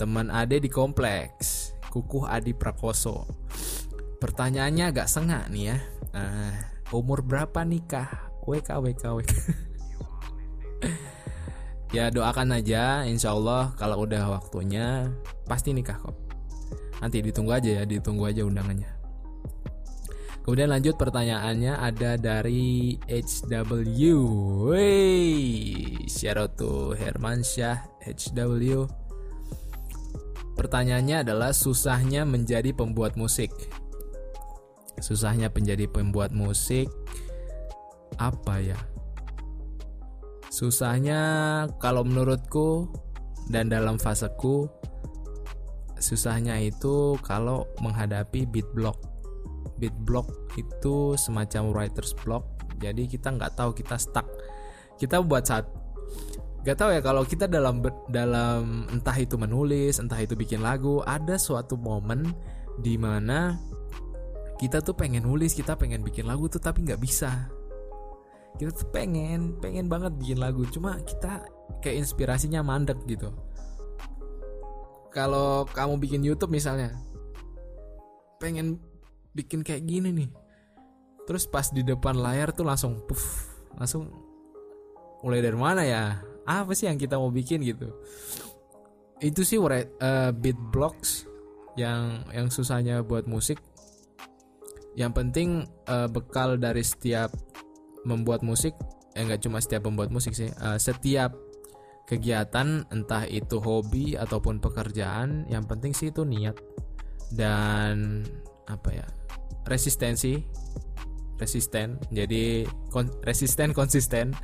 teman 0.00 0.30
Ade 0.32 0.60
di 0.62 0.68
kompleks 0.72 1.74
Kukuh 1.88 2.28
Adi 2.28 2.52
Prakoso. 2.52 3.24
Pertanyaannya 4.18 4.84
agak 4.92 5.08
sengak 5.08 5.48
nih 5.48 5.72
ya. 5.72 5.78
Uh, 6.12 6.52
umur 6.96 7.20
berapa 7.20 7.64
nikah 7.68 8.08
WK 8.48 8.80
WK 8.80 9.04
WK 9.12 9.32
ya 11.96 12.08
doakan 12.08 12.56
aja 12.56 13.04
insya 13.04 13.36
Allah 13.36 13.76
kalau 13.76 14.08
udah 14.08 14.40
waktunya 14.40 15.12
pasti 15.44 15.76
nikah 15.76 16.00
kok. 16.00 16.16
Nanti 16.98 17.22
ditunggu 17.22 17.54
aja 17.54 17.70
ya 17.80 17.82
ditunggu 17.86 18.26
aja 18.26 18.42
undangannya 18.42 18.97
Kemudian 20.48 20.72
lanjut 20.72 20.96
pertanyaannya 20.96 21.76
ada 21.76 22.16
dari 22.16 22.96
HW. 23.04 24.00
Wey, 24.72 25.36
shout 26.08 26.40
out 26.40 26.56
to 26.56 26.96
Herman 26.96 27.44
Syah 27.44 27.84
HW. 28.00 28.88
Pertanyaannya 30.56 31.20
adalah 31.20 31.52
susahnya 31.52 32.24
menjadi 32.24 32.72
pembuat 32.72 33.12
musik. 33.20 33.52
Susahnya 35.04 35.52
menjadi 35.52 35.84
pembuat 35.84 36.32
musik 36.32 36.88
apa 38.16 38.64
ya? 38.64 38.80
Susahnya 40.48 41.20
kalau 41.76 42.08
menurutku 42.08 42.88
dan 43.52 43.68
dalam 43.68 44.00
faseku 44.00 44.64
susahnya 46.00 46.56
itu 46.56 47.20
kalau 47.20 47.68
menghadapi 47.84 48.48
beat 48.48 48.64
block 48.72 49.07
beat 49.78 49.94
block 50.04 50.26
itu 50.58 51.14
semacam 51.14 51.72
writer's 51.72 52.12
block. 52.26 52.44
Jadi 52.78 53.06
kita 53.10 53.34
nggak 53.34 53.58
tahu 53.58 53.70
kita 53.74 53.98
stuck. 53.98 54.26
Kita 54.98 55.22
buat 55.22 55.46
saat 55.46 55.66
nggak 56.66 56.76
tahu 56.76 56.90
ya 56.90 57.00
kalau 57.00 57.22
kita 57.22 57.46
dalam 57.46 57.80
dalam 58.10 58.84
entah 58.90 59.14
itu 59.14 59.38
menulis 59.38 60.02
entah 60.02 60.18
itu 60.18 60.34
bikin 60.34 60.60
lagu 60.60 61.00
ada 61.06 61.38
suatu 61.38 61.78
momen 61.78 62.34
di 62.82 62.98
mana 62.98 63.56
kita 64.58 64.82
tuh 64.82 64.92
pengen 64.92 65.22
nulis 65.22 65.54
kita 65.54 65.78
pengen 65.78 66.02
bikin 66.02 66.26
lagu 66.26 66.50
tuh 66.50 66.58
tapi 66.58 66.82
nggak 66.82 66.98
bisa. 66.98 67.46
Kita 68.58 68.74
tuh 68.74 68.90
pengen 68.90 69.54
pengen 69.62 69.86
banget 69.86 70.18
bikin 70.18 70.42
lagu 70.42 70.66
cuma 70.66 70.98
kita 71.06 71.46
kayak 71.78 72.02
inspirasinya 72.02 72.60
mandek 72.66 72.98
gitu. 73.06 73.30
Kalau 75.14 75.62
kamu 75.70 76.02
bikin 76.02 76.26
YouTube 76.26 76.50
misalnya 76.50 76.90
pengen 78.42 78.82
bikin 79.38 79.62
kayak 79.62 79.86
gini 79.86 80.10
nih. 80.10 80.30
Terus 81.30 81.46
pas 81.46 81.70
di 81.70 81.86
depan 81.86 82.18
layar 82.18 82.50
tuh 82.50 82.66
langsung 82.66 82.98
puff 83.06 83.54
langsung 83.78 84.10
mulai 85.22 85.38
dari 85.38 85.54
mana 85.54 85.86
ya? 85.86 86.18
Apa 86.42 86.74
sih 86.74 86.90
yang 86.90 86.98
kita 86.98 87.14
mau 87.14 87.30
bikin 87.30 87.62
gitu? 87.62 87.94
Itu 89.22 89.46
sih 89.46 89.62
uh, 89.62 90.34
beat 90.34 90.58
blocks 90.74 91.30
yang 91.78 92.26
yang 92.34 92.50
susahnya 92.50 93.06
buat 93.06 93.30
musik. 93.30 93.62
Yang 94.98 95.12
penting 95.14 95.48
uh, 95.86 96.10
bekal 96.10 96.58
dari 96.58 96.82
setiap 96.82 97.30
membuat 98.02 98.42
musik 98.42 98.74
eh 99.18 99.26
nggak 99.26 99.42
cuma 99.42 99.58
setiap 99.58 99.90
membuat 99.90 100.14
musik 100.14 100.30
sih 100.30 100.46
uh, 100.62 100.78
setiap 100.78 101.34
kegiatan 102.06 102.86
entah 102.88 103.26
itu 103.26 103.58
hobi 103.58 104.14
ataupun 104.14 104.62
pekerjaan 104.62 105.44
yang 105.50 105.66
penting 105.66 105.90
sih 105.90 106.14
itu 106.14 106.22
niat 106.22 106.54
dan 107.34 108.24
apa 108.70 108.94
ya 108.94 109.06
resistensi 109.68 110.40
resisten 111.38 112.02
jadi 112.10 112.66
kon, 112.90 113.08
resisten 113.22 113.70
konsisten. 113.72 114.34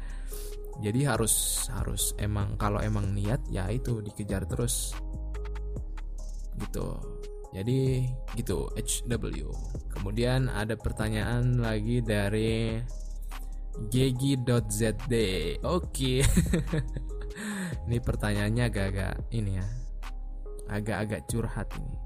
Jadi 0.82 1.06
harus 1.06 1.66
harus 1.70 2.18
emang 2.18 2.58
kalau 2.58 2.82
emang 2.82 3.14
niat 3.14 3.38
ya 3.46 3.70
itu 3.70 4.02
dikejar 4.02 4.46
terus. 4.46 4.94
Gitu. 6.58 6.87
Jadi 7.54 8.10
gitu 8.34 8.66
HW 8.74 9.46
kemudian 9.94 10.50
ada 10.50 10.74
pertanyaan 10.74 11.62
lagi 11.62 12.02
dari 12.02 12.82
gegi.zd 13.90 15.14
oke. 15.62 16.14
Ini 17.84 17.98
pertanyaannya 18.00 18.64
agak-agak 18.70 19.14
ini 19.34 19.60
ya. 19.60 19.66
Agak-agak 20.70 21.28
curhat 21.28 21.68
ini 21.76 22.04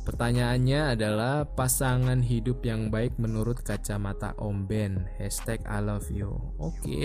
Pertanyaannya 0.00 0.96
adalah 0.96 1.44
pasangan 1.44 2.24
hidup 2.24 2.64
yang 2.64 2.88
baik 2.88 3.14
menurut 3.20 3.60
kacamata 3.60 4.32
Om 4.40 4.64
Ben. 4.64 5.04
Hashtag 5.20 5.60
I 5.68 5.78
love 5.84 6.08
you. 6.08 6.34
Oke, 6.56 6.80
okay. 6.80 7.04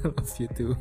Love 0.00 0.34
you 0.40 0.48
too. 0.56 0.72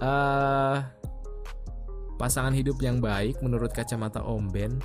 uh, 0.00 0.80
pasangan 2.20 2.56
hidup 2.56 2.80
yang 2.80 2.98
baik 3.04 3.36
menurut 3.44 3.70
kacamata 3.76 4.24
Om 4.24 4.48
Ben 4.48 4.80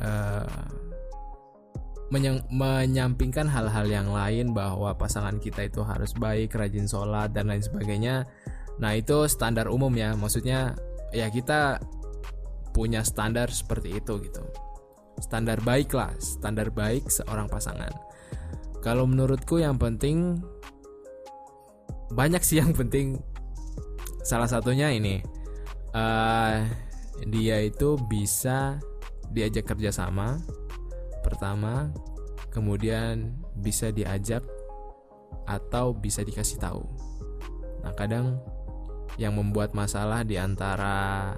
uh, 0.00 0.66
menyampingkan 2.46 3.50
hal-hal 3.50 3.86
yang 3.90 4.08
lain 4.14 4.54
bahwa 4.54 4.94
pasangan 4.94 5.42
kita 5.42 5.66
itu 5.66 5.82
harus 5.82 6.14
baik, 6.14 6.54
rajin 6.54 6.86
sholat 6.86 7.34
dan 7.34 7.50
lain 7.50 7.62
sebagainya. 7.62 8.22
Nah 8.78 8.94
itu 8.94 9.26
standar 9.26 9.66
umum 9.66 9.90
ya, 9.90 10.14
maksudnya 10.14 10.78
ya 11.10 11.26
kita 11.26 11.82
punya 12.76 13.00
standar 13.00 13.48
seperti 13.48 13.96
itu 13.96 14.20
gitu. 14.20 14.44
Standar 15.16 15.64
baik 15.64 15.96
lah 15.96 16.12
standar 16.20 16.68
baik 16.68 17.08
seorang 17.08 17.48
pasangan. 17.48 17.88
Kalau 18.84 19.08
menurutku 19.08 19.56
yang 19.56 19.80
penting 19.80 20.44
banyak 22.12 22.44
sih 22.44 22.60
yang 22.60 22.76
penting. 22.76 23.24
Salah 24.20 24.50
satunya 24.50 24.92
ini 24.92 25.24
uh, 25.96 26.60
dia 27.24 27.56
itu 27.64 27.96
bisa 28.12 28.76
diajak 29.32 29.72
kerjasama 29.72 30.36
pertama 31.24 31.88
kemudian 32.52 33.40
bisa 33.56 33.88
diajak 33.88 34.44
atau 35.48 35.96
bisa 35.96 36.20
dikasih 36.20 36.60
tahu. 36.60 36.84
Nah 37.80 37.94
kadang 37.96 38.36
yang 39.16 39.32
membuat 39.32 39.72
masalah 39.72 40.26
di 40.26 40.36
antara 40.36 41.32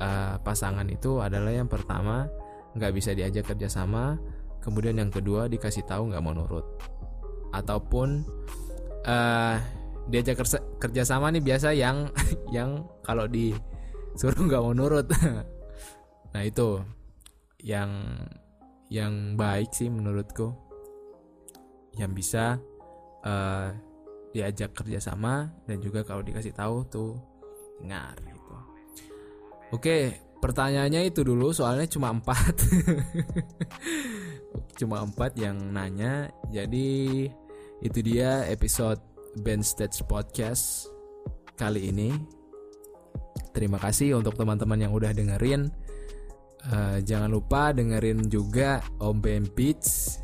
uh, 0.00 0.40
pasangan 0.40 0.88
itu 0.88 1.20
adalah 1.20 1.52
yang 1.52 1.68
pertama 1.68 2.26
nggak 2.74 2.92
bisa 2.96 3.12
diajak 3.12 3.46
kerjasama, 3.52 4.16
kemudian 4.64 4.96
yang 4.98 5.12
kedua 5.12 5.46
dikasih 5.46 5.84
tahu 5.86 6.10
nggak 6.10 6.22
mau 6.24 6.34
nurut, 6.34 6.66
ataupun 7.52 8.24
uh, 9.06 9.56
diajak 10.10 10.42
kerja 10.42 10.58
kerjasama 10.80 11.30
nih 11.30 11.44
biasa 11.44 11.76
yang 11.76 12.10
yang 12.56 12.86
kalau 13.04 13.28
disuruh 13.28 14.42
nggak 14.48 14.62
mau 14.62 14.74
nurut. 14.74 15.06
nah 16.32 16.42
itu 16.42 16.80
yang 17.60 17.90
yang 18.90 19.36
baik 19.36 19.70
sih 19.70 19.92
menurutku. 19.92 20.54
Yang 21.98 22.12
bisa 22.22 22.44
uh, 23.26 23.68
diajak 24.30 24.78
kerjasama 24.78 25.50
dan 25.66 25.82
juga 25.82 26.06
kalau 26.06 26.22
dikasih 26.22 26.54
tahu 26.54 26.86
tuh 26.86 27.18
dengar 27.82 28.14
Oke, 29.70 30.18
pertanyaannya 30.42 31.06
itu 31.06 31.22
dulu 31.22 31.54
soalnya 31.54 31.86
cuma 31.86 32.10
empat. 32.10 32.54
cuma 34.82 35.06
empat 35.06 35.38
yang 35.38 35.70
nanya. 35.70 36.26
Jadi 36.50 37.30
itu 37.78 37.98
dia 38.02 38.42
episode 38.50 38.98
Ben 39.38 39.62
Stage 39.62 40.02
Podcast 40.10 40.90
kali 41.54 41.94
ini. 41.94 42.10
Terima 43.54 43.78
kasih 43.78 44.18
untuk 44.18 44.34
teman-teman 44.34 44.90
yang 44.90 44.90
udah 44.90 45.14
dengerin. 45.14 45.70
Uh, 46.60 46.98
jangan 47.06 47.30
lupa 47.30 47.70
dengerin 47.70 48.26
juga 48.26 48.84
Om 48.98 49.22
Ben 49.22 49.46
Beats 49.54 50.18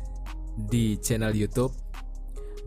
di 0.69 0.99
channel 0.99 1.33
YouTube 1.33 1.73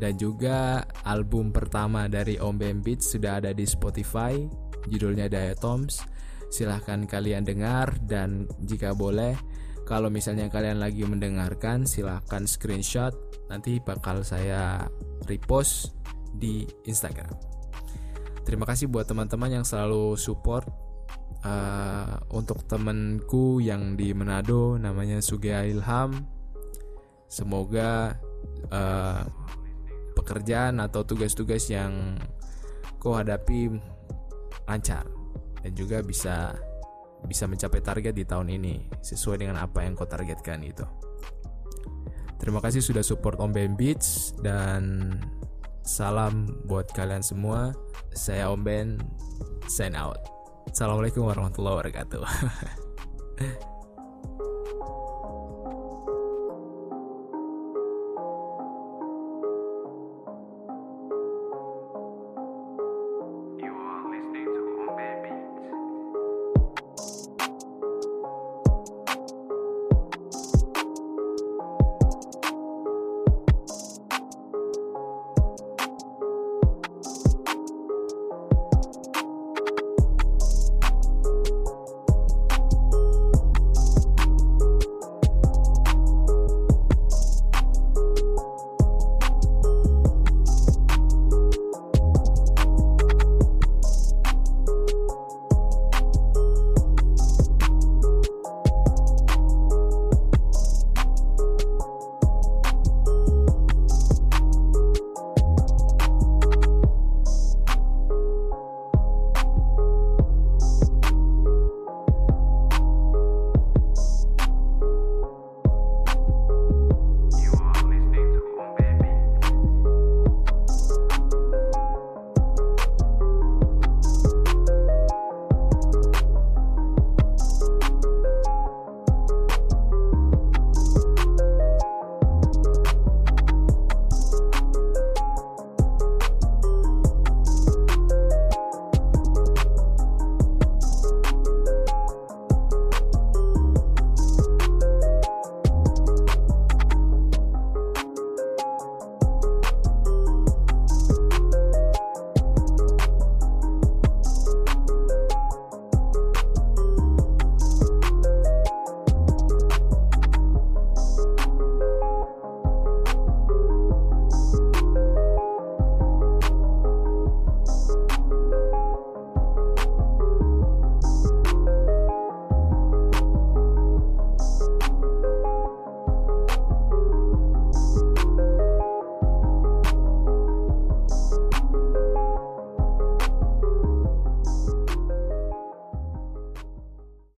dan 0.00 0.16
juga 0.16 0.82
album 1.04 1.52
pertama 1.52 2.08
dari 2.08 2.40
Om 2.40 2.56
Ben 2.56 2.78
Beats 2.80 3.14
sudah 3.14 3.38
ada 3.38 3.52
di 3.54 3.62
Spotify 3.68 4.34
judulnya 4.90 5.30
Diatoms 5.30 6.02
silahkan 6.50 7.06
kalian 7.06 7.46
dengar 7.46 7.94
dan 8.04 8.50
jika 8.66 8.92
boleh 8.92 9.38
kalau 9.90 10.06
misalnya 10.06 10.46
kalian 10.46 10.78
lagi 10.78 11.02
mendengarkan 11.02 11.82
silahkan 11.82 12.46
screenshot. 12.46 13.10
Nanti 13.50 13.82
bakal 13.82 14.22
saya 14.22 14.86
repost 15.26 15.98
di 16.30 16.62
Instagram. 16.86 17.34
Terima 18.46 18.62
kasih 18.62 18.86
buat 18.86 19.10
teman-teman 19.10 19.62
yang 19.62 19.66
selalu 19.66 20.14
support 20.14 20.66
uh, 21.42 22.22
untuk 22.30 22.62
temanku 22.70 23.58
yang 23.58 23.98
di 23.98 24.14
Manado 24.14 24.78
namanya 24.78 25.18
Sugea 25.18 25.66
Ilham 25.66 26.14
semoga 27.30 28.18
uh, 28.70 29.22
pekerjaan 30.18 30.82
atau 30.82 31.06
tugas-tugas 31.06 31.70
yang 31.70 32.18
kau 32.98 33.14
hadapi 33.14 33.70
lancar 34.66 35.19
dan 35.61 35.73
juga 35.77 36.01
bisa 36.01 36.57
bisa 37.29 37.44
mencapai 37.44 37.85
target 37.85 38.16
di 38.16 38.25
tahun 38.25 38.49
ini 38.49 38.88
sesuai 39.05 39.44
dengan 39.44 39.61
apa 39.61 39.85
yang 39.85 39.92
kau 39.92 40.09
targetkan 40.09 40.64
itu. 40.64 40.85
Terima 42.40 42.64
kasih 42.64 42.81
sudah 42.81 43.05
support 43.05 43.37
Om 43.37 43.53
Ben 43.53 43.77
Beats 43.77 44.33
dan 44.40 45.12
salam 45.85 46.49
buat 46.64 46.88
kalian 46.96 47.20
semua. 47.20 47.77
Saya 48.16 48.49
Om 48.49 48.64
Ben, 48.64 48.88
sign 49.68 49.92
out. 49.92 50.16
Assalamualaikum 50.73 51.29
warahmatullahi 51.29 51.77
wabarakatuh. 51.85 52.25